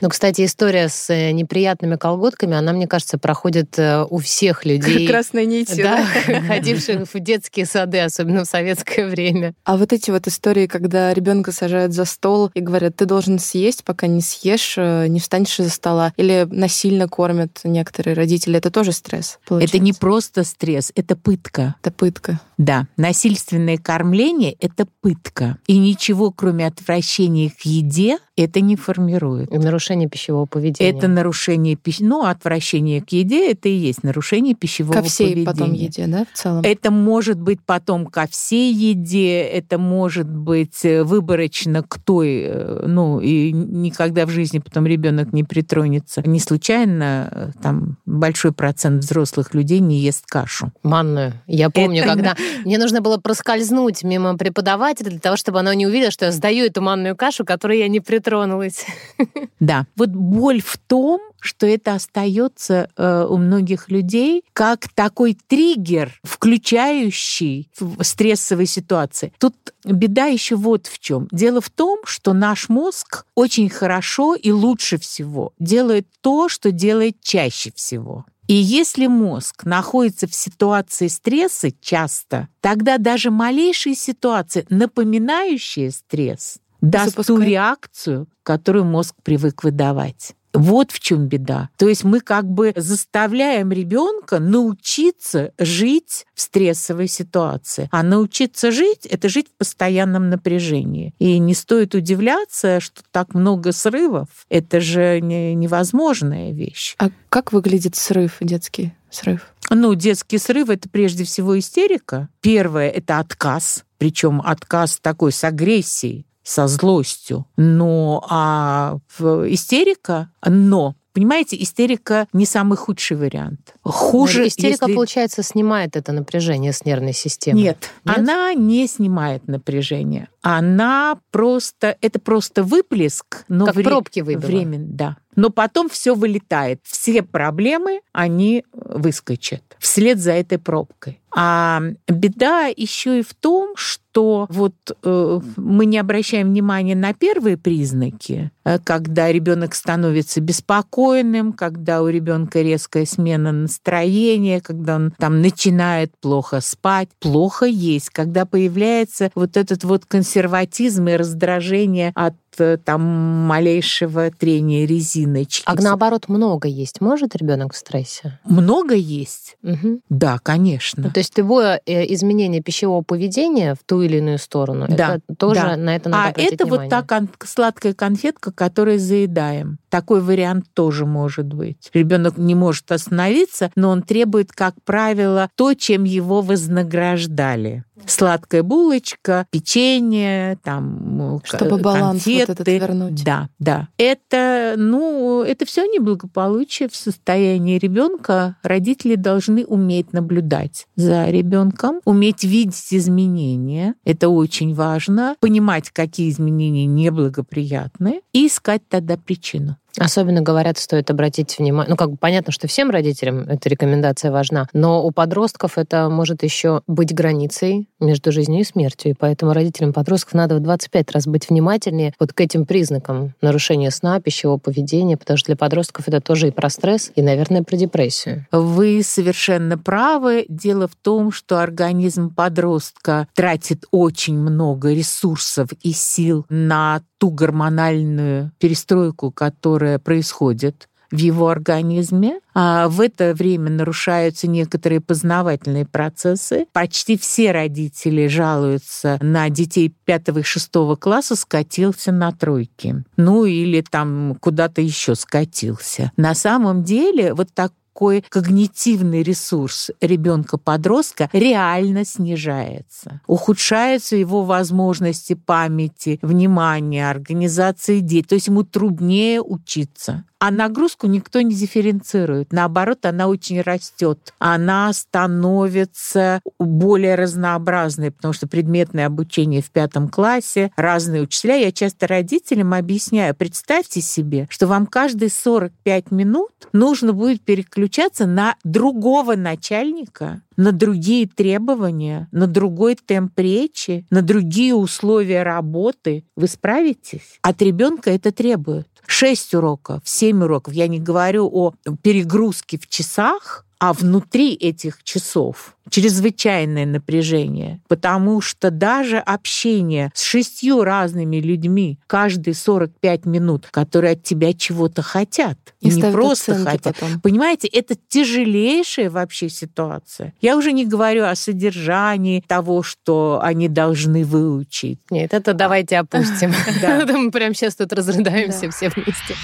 Ну, 0.00 0.10
кстати, 0.10 0.44
история 0.44 0.90
с 0.90 1.08
э, 1.08 1.30
неприятными 1.30 1.96
колготками, 1.96 2.54
она, 2.54 2.74
мне 2.74 2.86
кажется, 2.86 3.16
проходит 3.16 3.78
э, 3.78 4.04
у 4.04 4.18
всех 4.18 4.66
людей. 4.66 5.06
Красной 5.06 5.46
нитью. 5.46 5.82
Да, 5.82 6.06
да. 6.26 6.40
ходивших 6.46 7.08
в 7.14 7.20
детские 7.20 7.64
сады, 7.64 8.00
особенно 8.00 8.44
в 8.44 8.46
советское 8.46 9.06
время. 9.06 9.54
А 9.64 9.78
вот 9.78 9.94
эти 9.94 10.10
вот 10.10 10.26
истории 10.26 10.53
истории, 10.54 10.66
когда 10.66 11.12
ребенка 11.12 11.50
сажают 11.52 11.92
за 11.92 12.04
стол 12.04 12.50
и 12.54 12.60
говорят, 12.60 12.96
ты 12.96 13.06
должен 13.06 13.38
съесть, 13.38 13.82
пока 13.84 14.06
не 14.06 14.20
съешь, 14.20 14.74
э, 14.76 15.08
не 15.08 15.18
встанешь 15.18 15.58
из-за 15.58 15.70
стола. 15.70 16.12
Или 16.16 16.46
насильно 16.48 17.08
кормят 17.08 17.60
некоторые 17.64 18.14
родители. 18.14 18.58
Это 18.58 18.70
тоже 18.70 18.92
стресс. 18.92 19.38
Получается. 19.46 19.76
Это 19.76 19.84
не 19.84 19.92
просто 19.92 20.44
стресс, 20.44 20.92
это 20.94 21.16
пытка. 21.16 21.74
Это 21.82 21.90
пытка. 21.90 22.40
Да, 22.56 22.86
насильственное 22.96 23.78
кормление— 23.78 24.52
это 24.60 24.86
пытка. 25.00 25.58
И 25.66 25.76
ничего, 25.76 26.30
кроме 26.30 26.66
отвращения 26.66 27.50
к 27.50 27.62
еде, 27.64 28.18
это 28.36 28.60
не 28.60 28.76
формирует. 28.76 29.50
Нарушение 29.50 30.08
пищевого 30.08 30.46
поведения. 30.46 30.90
Это 30.90 31.06
нарушение 31.06 31.76
пищи... 31.76 32.02
Ну, 32.02 32.24
отвращение 32.24 33.00
к 33.00 33.10
еде— 33.10 33.50
это 33.52 33.68
и 33.68 33.72
есть 33.72 34.02
нарушение 34.02 34.54
пищевого 34.54 34.94
ко 34.94 35.02
всей 35.02 35.26
поведения. 35.26 35.46
потом 35.46 35.72
еде, 35.72 36.06
да, 36.08 36.24
в 36.24 36.36
целом? 36.36 36.62
Это 36.64 36.90
может 36.90 37.40
быть 37.40 37.60
потом 37.64 38.06
ко 38.06 38.26
всей 38.26 38.72
еде, 38.72 39.40
это 39.40 39.78
может 39.78 40.28
быть 40.28 40.84
э, 40.84 41.04
выборочно 41.04 41.82
к 41.82 42.00
той, 42.00 42.42
э, 42.46 42.84
ну, 42.86 43.20
и 43.20 43.52
никогда 43.52 44.26
в 44.26 44.30
жизни 44.30 44.58
потом 44.58 44.86
ребенок 44.86 45.32
не 45.32 45.44
притронется. 45.44 46.22
Не 46.26 46.40
случайно 46.40 47.28
э, 47.30 47.50
там 47.62 47.98
большой 48.04 48.52
процент 48.52 49.04
взрослых 49.04 49.54
людей 49.54 49.78
не 49.78 50.00
ест 50.00 50.26
кашу. 50.26 50.72
Манную. 50.82 51.34
Я 51.46 51.70
помню, 51.70 52.02
это... 52.02 52.14
когда 52.14 52.36
мне 52.64 52.78
нужно 52.78 53.00
было 53.00 53.18
проскользнуть 53.18 54.02
мимо 54.02 54.36
преподавателя 54.36 55.10
для 55.10 55.20
того, 55.20 55.36
чтобы 55.36 55.60
она 55.60 55.74
не 55.74 55.86
увидела, 55.86 56.10
что 56.10 56.26
я 56.26 56.32
сдаю 56.32 56.66
эту 56.66 56.82
манную 56.82 57.16
кашу, 57.16 57.44
которой 57.44 57.78
я 57.78 57.86
не 57.86 58.00
притронулась. 58.24 58.86
Да. 59.60 59.86
Вот 59.96 60.10
боль 60.10 60.60
в 60.60 60.76
том, 60.76 61.20
что 61.40 61.66
это 61.66 61.94
остается 61.94 62.90
э, 62.96 63.26
у 63.26 63.38
многих 63.38 63.88
людей 63.88 64.44
как 64.52 64.88
такой 64.88 65.38
триггер, 65.46 66.20
включающий 66.22 67.70
в 67.78 68.02
стрессовой 68.02 68.66
ситуации. 68.66 69.32
Тут 69.38 69.54
беда 69.84 70.26
еще 70.26 70.56
вот 70.56 70.86
в 70.86 70.98
чем. 70.98 71.28
Дело 71.30 71.62
в 71.62 71.70
том, 71.70 72.00
что 72.04 72.34
наш 72.34 72.68
мозг 72.68 73.24
очень 73.34 73.70
хорошо 73.70 74.34
и 74.34 74.50
лучше 74.50 74.98
всего 74.98 75.52
делает 75.58 76.06
то, 76.20 76.50
что 76.50 76.70
делает 76.70 77.22
чаще 77.22 77.72
всего. 77.74 78.26
И 78.46 78.54
если 78.54 79.06
мозг 79.06 79.64
находится 79.64 80.26
в 80.26 80.34
ситуации 80.34 81.08
стресса 81.08 81.70
часто, 81.80 82.48
тогда 82.60 82.98
даже 82.98 83.30
малейшие 83.30 83.94
ситуации, 83.94 84.66
напоминающие 84.68 85.90
стресс, 85.90 86.58
даст 86.90 87.26
ту 87.26 87.40
реакцию, 87.40 88.28
которую 88.42 88.84
мозг 88.84 89.14
привык 89.22 89.64
выдавать. 89.64 90.34
Вот 90.52 90.92
в 90.92 91.00
чем 91.00 91.26
беда. 91.26 91.68
То 91.78 91.88
есть 91.88 92.04
мы 92.04 92.20
как 92.20 92.48
бы 92.48 92.72
заставляем 92.76 93.72
ребенка 93.72 94.38
научиться 94.38 95.52
жить 95.58 96.26
в 96.32 96.40
стрессовой 96.40 97.08
ситуации. 97.08 97.88
А 97.90 98.04
научиться 98.04 98.70
жить— 98.70 99.04
это 99.10 99.28
жить 99.28 99.48
в 99.48 99.58
постоянном 99.58 100.30
напряжении. 100.30 101.12
И 101.18 101.38
не 101.40 101.54
стоит 101.54 101.96
удивляться, 101.96 102.78
что 102.78 103.02
так 103.10 103.34
много 103.34 103.72
срывов. 103.72 104.28
Это 104.48 104.80
же 104.80 105.20
невозможная 105.20 106.52
вещь. 106.52 106.94
А 106.98 107.10
как 107.30 107.52
выглядит 107.52 107.96
срыв 107.96 108.36
детский? 108.40 108.94
Срыв. 109.10 109.52
Ну, 109.70 109.94
детский 109.94 110.38
срыв 110.38 110.70
это 110.70 110.88
прежде 110.88 111.24
всего 111.24 111.58
истерика. 111.58 112.28
Первое 112.40 112.90
это 112.90 113.18
отказ, 113.18 113.84
причем 113.98 114.40
отказ 114.40 115.00
такой 115.02 115.32
с 115.32 115.42
агрессией 115.42 116.26
со 116.44 116.68
злостью. 116.68 117.46
Но 117.56 118.24
а 118.30 118.98
истерика, 119.18 120.30
но 120.46 120.94
Понимаете, 121.14 121.56
истерика 121.62 122.26
не 122.32 122.44
самый 122.44 122.76
худший 122.76 123.16
вариант. 123.16 123.74
Хуже, 123.84 124.40
Но 124.40 124.46
истерика, 124.48 124.86
если... 124.86 124.94
получается, 124.96 125.44
снимает 125.44 125.94
это 125.94 126.10
напряжение 126.10 126.72
с 126.72 126.84
нервной 126.84 127.12
системы. 127.12 127.60
Нет, 127.60 127.88
Нет, 128.04 128.16
она 128.16 128.52
не 128.52 128.84
снимает 128.88 129.46
напряжение. 129.46 130.28
Она 130.42 131.20
просто, 131.30 131.96
это 132.00 132.18
просто 132.18 132.64
выплеск, 132.64 133.44
но 133.46 133.66
как 133.66 133.76
вре... 133.76 133.84
пробки 133.84 134.20
выбило. 134.20 134.48
Временно, 134.48 134.88
да. 134.88 135.16
Но 135.36 135.50
потом 135.50 135.88
все 135.88 136.16
вылетает. 136.16 136.80
Все 136.82 137.22
проблемы, 137.22 138.00
они 138.12 138.64
выскочат 138.72 139.62
вслед 139.78 140.18
за 140.18 140.32
этой 140.32 140.58
пробкой. 140.58 141.20
А 141.32 141.80
беда 142.08 142.66
еще 142.74 143.20
и 143.20 143.22
в 143.22 143.34
том, 143.34 143.76
что 143.76 144.03
вот 144.22 144.74
э, 145.02 145.40
мы 145.56 145.86
не 145.86 145.98
обращаем 145.98 146.48
внимания 146.48 146.94
на 146.94 147.12
первые 147.14 147.56
признаки, 147.56 148.50
э, 148.64 148.78
когда 148.82 149.32
ребенок 149.32 149.74
становится 149.74 150.40
беспокойным, 150.40 151.52
когда 151.52 152.02
у 152.02 152.08
ребенка 152.08 152.62
резкая 152.62 153.06
смена 153.06 153.52
настроения, 153.52 154.60
когда 154.60 154.96
он 154.96 155.12
там 155.18 155.40
начинает 155.40 156.12
плохо 156.20 156.60
спать, 156.60 157.08
плохо 157.20 157.66
есть, 157.66 158.10
когда 158.10 158.46
появляется 158.46 159.30
вот 159.34 159.56
этот 159.56 159.84
вот 159.84 160.04
консерватизм 160.06 161.08
и 161.08 161.16
раздражение 161.16 162.12
от 162.14 162.34
там 162.84 163.00
малейшего 163.46 164.30
трения 164.30 164.86
резиночки. 164.86 165.62
А 165.66 165.74
наоборот, 165.74 166.28
много 166.28 166.68
есть. 166.68 167.00
Может 167.00 167.36
ребенок 167.36 167.72
в 167.74 167.76
стрессе? 167.76 168.38
Много 168.44 168.94
есть? 168.94 169.56
Угу. 169.62 170.00
Да, 170.08 170.38
конечно. 170.42 171.04
Ну, 171.04 171.10
то 171.10 171.20
есть 171.20 171.36
его 171.36 171.60
э, 171.60 171.78
изменение 172.14 172.62
пищевого 172.62 173.02
поведения 173.02 173.74
в 173.74 173.78
ту 173.84 174.02
или 174.02 174.18
иную 174.18 174.38
сторону, 174.38 174.86
да, 174.88 175.16
это 175.16 175.34
тоже 175.36 175.60
да. 175.60 175.76
на 175.76 175.96
это 175.96 176.08
надо 176.08 176.28
А 176.36 176.40
это 176.40 176.64
внимание. 176.64 176.80
вот 176.82 176.90
та 176.90 177.02
кон- 177.02 177.28
сладкая 177.44 177.94
конфетка, 177.94 178.52
которую 178.52 178.98
заедаем. 178.98 179.78
Такой 179.88 180.20
вариант 180.20 180.66
тоже 180.74 181.06
может 181.06 181.46
быть. 181.46 181.90
Ребенок 181.94 182.36
не 182.36 182.54
может 182.54 182.90
остановиться, 182.90 183.70
но 183.76 183.90
он 183.90 184.02
требует, 184.02 184.52
как 184.52 184.74
правило, 184.84 185.48
то, 185.54 185.74
чем 185.74 186.04
его 186.04 186.40
вознаграждали. 186.42 187.84
Сладкая 188.06 188.62
булочка, 188.62 189.46
печенье, 189.50 190.58
там 190.62 191.40
чтобы 191.44 191.78
баланс 191.78 192.24
конфеты. 192.24 192.52
вот 192.52 192.60
этот 192.60 192.68
вернуть. 192.68 193.24
Да, 193.24 193.48
да. 193.58 193.88
Это, 193.98 194.74
ну, 194.76 195.42
это 195.42 195.64
все 195.64 195.86
неблагополучие 195.86 196.88
в 196.88 196.96
состоянии 196.96 197.78
ребенка. 197.78 198.56
Родители 198.62 199.14
должны 199.14 199.64
уметь 199.64 200.12
наблюдать 200.12 200.86
за 200.96 201.30
ребенком, 201.30 202.00
уметь 202.04 202.44
видеть 202.44 202.92
изменения. 202.92 203.94
Это 204.04 204.28
очень 204.28 204.74
важно. 204.74 205.36
Понимать, 205.40 205.90
какие 205.90 206.30
изменения 206.30 206.86
неблагоприятны, 206.86 208.22
и 208.32 208.48
искать 208.48 208.82
тогда 208.88 209.16
причину. 209.16 209.76
Особенно, 209.98 210.40
говорят, 210.40 210.78
стоит 210.78 211.10
обратить 211.10 211.58
внимание. 211.58 211.90
Ну, 211.90 211.96
как 211.96 212.10
бы 212.10 212.16
понятно, 212.16 212.52
что 212.52 212.66
всем 212.66 212.90
родителям 212.90 213.48
эта 213.48 213.68
рекомендация 213.68 214.30
важна, 214.30 214.68
но 214.72 215.04
у 215.04 215.10
подростков 215.10 215.78
это 215.78 216.08
может 216.08 216.42
еще 216.42 216.82
быть 216.86 217.14
границей 217.14 217.88
между 218.00 218.32
жизнью 218.32 218.60
и 218.60 218.64
смертью. 218.64 219.12
И 219.12 219.14
поэтому 219.14 219.52
родителям 219.52 219.92
подростков 219.92 220.34
надо 220.34 220.56
в 220.56 220.60
25 220.60 221.12
раз 221.12 221.26
быть 221.26 221.48
внимательнее 221.48 222.12
вот 222.18 222.32
к 222.32 222.40
этим 222.40 222.66
признакам 222.66 223.34
нарушения 223.40 223.90
сна, 223.90 224.20
пищевого 224.20 224.58
поведения, 224.58 225.16
потому 225.16 225.36
что 225.36 225.46
для 225.46 225.56
подростков 225.56 226.08
это 226.08 226.20
тоже 226.20 226.48
и 226.48 226.50
про 226.50 226.70
стресс, 226.70 227.12
и, 227.14 227.22
наверное, 227.22 227.62
про 227.62 227.76
депрессию. 227.76 228.46
Вы 228.50 229.02
совершенно 229.04 229.78
правы. 229.78 230.46
Дело 230.48 230.88
в 230.88 230.96
том, 230.96 231.30
что 231.30 231.60
организм 231.60 232.34
подростка 232.34 233.28
тратит 233.34 233.84
очень 233.90 234.38
много 234.38 234.92
ресурсов 234.92 235.70
и 235.82 235.92
сил 235.92 236.46
на 236.48 237.02
ту 237.24 237.30
гормональную 237.30 238.52
перестройку, 238.58 239.30
которая 239.30 239.98
происходит 239.98 240.90
в 241.10 241.16
его 241.16 241.48
организме. 241.48 242.40
А 242.52 242.86
в 242.88 243.00
это 243.00 243.32
время 243.32 243.70
нарушаются 243.70 244.46
некоторые 244.46 245.00
познавательные 245.00 245.86
процессы. 245.86 246.66
Почти 246.74 247.16
все 247.16 247.52
родители 247.52 248.26
жалуются 248.26 249.16
на 249.22 249.48
детей 249.48 249.94
пятого 250.04 250.40
и 250.40 250.42
шестого 250.42 250.96
класса 250.96 251.34
скатился 251.34 252.12
на 252.12 252.30
тройки. 252.30 253.02
Ну 253.16 253.46
или 253.46 253.80
там 253.80 254.36
куда-то 254.38 254.82
еще 254.82 255.14
скатился. 255.14 256.12
На 256.18 256.34
самом 256.34 256.84
деле 256.84 257.32
вот 257.32 257.48
так 257.54 257.72
какой 257.94 258.24
когнитивный 258.28 259.22
ресурс 259.22 259.92
ребенка-подростка 260.00 261.30
реально 261.32 262.04
снижается. 262.04 263.20
Ухудшаются 263.28 264.16
его 264.16 264.42
возможности 264.42 265.34
памяти, 265.34 266.18
внимания, 266.20 267.08
организации 267.08 268.00
действий. 268.00 268.28
То 268.28 268.34
есть 268.34 268.48
ему 268.48 268.64
труднее 268.64 269.40
учиться. 269.40 270.24
А 270.44 270.50
нагрузку 270.50 271.06
никто 271.06 271.40
не 271.40 271.54
дифференцирует. 271.54 272.52
Наоборот, 272.52 273.06
она 273.06 273.28
очень 273.28 273.62
растет. 273.62 274.34
Она 274.38 274.92
становится 274.92 276.42
более 276.58 277.14
разнообразной, 277.14 278.10
потому 278.10 278.34
что 278.34 278.46
предметное 278.46 279.06
обучение 279.06 279.62
в 279.62 279.70
пятом 279.70 280.08
классе, 280.10 280.70
разные 280.76 281.22
учителя. 281.22 281.54
Я 281.54 281.72
часто 281.72 282.06
родителям 282.06 282.74
объясняю, 282.74 283.34
представьте 283.34 284.02
себе, 284.02 284.46
что 284.50 284.66
вам 284.66 284.86
каждые 284.86 285.30
45 285.30 286.10
минут 286.10 286.50
нужно 286.74 287.14
будет 287.14 287.40
переключаться 287.84 288.26
на 288.26 288.56
другого 288.64 289.36
начальника, 289.36 290.42
на 290.56 290.72
другие 290.72 291.26
требования, 291.26 292.28
на 292.32 292.46
другой 292.46 292.96
темп 292.96 293.38
речи, 293.38 294.06
на 294.10 294.22
другие 294.22 294.74
условия 294.74 295.42
работы. 295.42 296.24
Вы 296.36 296.48
справитесь? 296.48 297.38
От 297.42 297.60
ребенка 297.60 298.10
это 298.10 298.32
требует. 298.32 298.88
Шесть 299.06 299.54
уроков, 299.54 300.00
семь 300.04 300.42
уроков. 300.42 300.72
Я 300.72 300.88
не 300.88 300.98
говорю 300.98 301.50
о 301.52 301.74
перегрузке 302.02 302.78
в 302.78 302.88
часах, 302.88 303.66
А 303.84 303.92
внутри 303.92 304.54
этих 304.54 305.02
часов 305.04 305.76
чрезвычайное 305.90 306.86
напряжение, 306.86 307.82
потому 307.86 308.40
что 308.40 308.70
даже 308.70 309.18
общение 309.18 310.10
с 310.14 310.22
шестью 310.22 310.84
разными 310.84 311.36
людьми 311.36 311.98
каждые 312.06 312.54
45 312.54 313.26
минут, 313.26 313.66
которые 313.70 314.14
от 314.14 314.22
тебя 314.22 314.54
чего-то 314.54 315.02
хотят, 315.02 315.58
и 315.82 315.90
не 315.90 316.00
просто 316.00 316.54
хотят. 316.64 316.96
Потом. 316.98 317.20
Понимаете, 317.20 317.68
это 317.68 317.94
тяжелейшая 318.08 319.10
вообще 319.10 319.50
ситуация. 319.50 320.32
Я 320.40 320.56
уже 320.56 320.72
не 320.72 320.86
говорю 320.86 321.24
о 321.24 321.34
содержании 321.34 322.42
того, 322.46 322.82
что 322.82 323.38
они 323.42 323.68
должны 323.68 324.24
выучить. 324.24 324.98
Нет, 325.10 325.34
это 325.34 325.52
давайте 325.52 325.98
опустим. 325.98 326.54
Мы 327.06 327.30
прямо 327.30 327.54
сейчас 327.54 327.76
тут 327.76 327.92
разрыдаемся 327.92 328.70
все 328.70 328.88
вместе. 328.88 329.34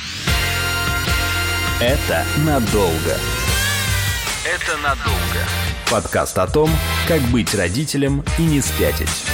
Это 1.78 2.24
надолго. 2.46 3.18
Это 4.42 4.78
надолго. 4.78 5.44
Подкаст 5.90 6.38
о 6.38 6.46
том, 6.46 6.70
как 7.06 7.20
быть 7.30 7.54
родителем 7.54 8.24
и 8.38 8.42
не 8.42 8.62
спятить. 8.62 9.26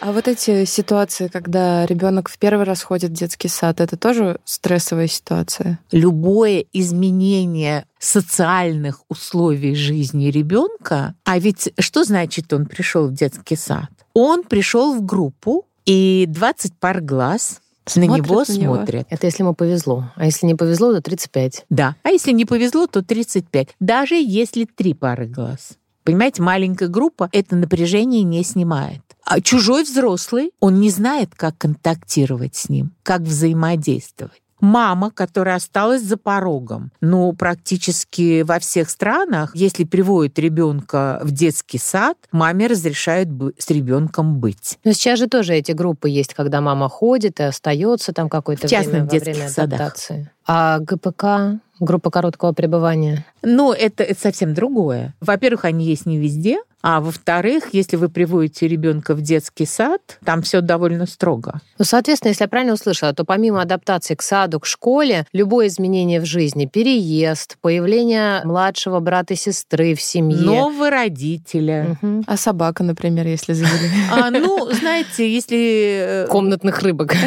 А 0.00 0.12
вот 0.12 0.28
эти 0.28 0.64
ситуации, 0.64 1.28
когда 1.28 1.84
ребенок 1.84 2.30
в 2.30 2.38
первый 2.38 2.64
раз 2.64 2.82
ходит 2.82 3.10
в 3.10 3.12
детский 3.12 3.48
сад, 3.48 3.82
это 3.82 3.98
тоже 3.98 4.40
стрессовая 4.46 5.08
ситуация? 5.08 5.78
Любое 5.90 6.64
изменение 6.72 7.84
социальных 7.98 9.02
условий 9.10 9.74
жизни 9.74 10.30
ребенка, 10.30 11.14
а 11.24 11.38
ведь 11.38 11.70
что 11.78 12.04
значит 12.04 12.50
он 12.54 12.64
пришел 12.64 13.08
в 13.08 13.12
детский 13.12 13.56
сад? 13.56 13.90
Он 14.14 14.42
пришел 14.42 14.94
в 14.94 15.04
группу, 15.04 15.66
и 15.84 16.26
20 16.28 16.78
пар 16.78 17.00
глаз 17.00 17.60
Смотрят 17.84 18.26
на 18.26 18.28
него 18.28 18.38
на 18.40 18.44
смотрят. 18.44 18.94
Него. 18.94 19.06
Это 19.10 19.26
если 19.26 19.42
ему 19.42 19.54
повезло. 19.54 20.10
А 20.14 20.26
если 20.26 20.46
не 20.46 20.54
повезло, 20.54 20.92
то 20.92 21.02
35. 21.02 21.66
Да. 21.68 21.96
А 22.02 22.10
если 22.10 22.32
не 22.32 22.44
повезло, 22.44 22.86
то 22.86 23.02
35. 23.02 23.68
Даже 23.80 24.14
если 24.14 24.64
три 24.64 24.94
пары 24.94 25.26
глаз. 25.26 25.78
Понимаете, 26.04 26.42
маленькая 26.42 26.88
группа 26.88 27.28
это 27.32 27.54
напряжение 27.54 28.22
не 28.22 28.42
снимает. 28.42 29.02
А 29.24 29.40
чужой 29.40 29.84
взрослый, 29.84 30.50
он 30.58 30.80
не 30.80 30.90
знает, 30.90 31.30
как 31.36 31.56
контактировать 31.58 32.56
с 32.56 32.68
ним, 32.68 32.92
как 33.04 33.22
взаимодействовать 33.22 34.41
мама, 34.62 35.10
которая 35.10 35.56
осталась 35.56 36.02
за 36.02 36.16
порогом. 36.16 36.92
Ну, 37.02 37.32
практически 37.34 38.42
во 38.42 38.60
всех 38.60 38.88
странах, 38.88 39.50
если 39.54 39.84
приводит 39.84 40.38
ребенка 40.38 41.20
в 41.22 41.32
детский 41.32 41.78
сад, 41.78 42.16
маме 42.30 42.68
разрешают 42.68 43.28
с 43.58 43.68
ребенком 43.70 44.38
быть. 44.38 44.78
Но 44.84 44.92
сейчас 44.92 45.18
же 45.18 45.26
тоже 45.26 45.54
эти 45.54 45.72
группы 45.72 46.08
есть, 46.08 46.32
когда 46.32 46.60
мама 46.60 46.88
ходит 46.88 47.40
и 47.40 47.42
остается 47.42 48.12
там 48.12 48.28
какое-то 48.30 48.68
время 48.68 49.04
во 49.04 49.18
время 49.18 49.46
адаптации. 49.48 50.14
Садах. 50.14 50.32
А 50.46 50.78
ГПК, 50.78 51.60
группа 51.80 52.10
короткого 52.10 52.52
пребывания? 52.52 53.26
Ну, 53.42 53.72
это, 53.72 54.04
это 54.04 54.20
совсем 54.20 54.54
другое. 54.54 55.14
Во-первых, 55.20 55.64
они 55.64 55.84
есть 55.84 56.06
не 56.06 56.18
везде, 56.18 56.60
а 56.82 57.00
во-вторых, 57.00 57.68
если 57.72 57.96
вы 57.96 58.08
приводите 58.08 58.66
ребенка 58.66 59.14
в 59.14 59.20
детский 59.20 59.66
сад, 59.66 60.18
там 60.24 60.42
все 60.42 60.60
довольно 60.60 61.06
строго. 61.06 61.60
Ну, 61.78 61.84
соответственно, 61.84 62.30
если 62.30 62.44
я 62.44 62.48
правильно 62.48 62.74
услышала, 62.74 63.12
то 63.12 63.24
помимо 63.24 63.62
адаптации 63.62 64.14
к 64.14 64.22
саду, 64.22 64.58
к 64.58 64.66
школе, 64.66 65.26
любое 65.32 65.68
изменение 65.68 66.20
в 66.20 66.24
жизни, 66.24 66.66
переезд, 66.66 67.56
появление 67.60 68.42
младшего 68.44 68.98
брата 69.00 69.34
и 69.34 69.36
сестры 69.36 69.94
в 69.94 70.02
семье. 70.02 70.38
Нового 70.38 70.90
родителя. 70.90 71.96
Угу. 72.02 72.24
А 72.26 72.36
собака, 72.36 72.82
например, 72.82 73.26
если 73.28 73.52
завели? 73.52 73.90
А, 74.10 74.30
ну, 74.30 74.70
знаете, 74.72 75.32
если... 75.32 76.24
Э, 76.24 76.26
Комнатных 76.28 76.80
рыбок. 76.80 77.14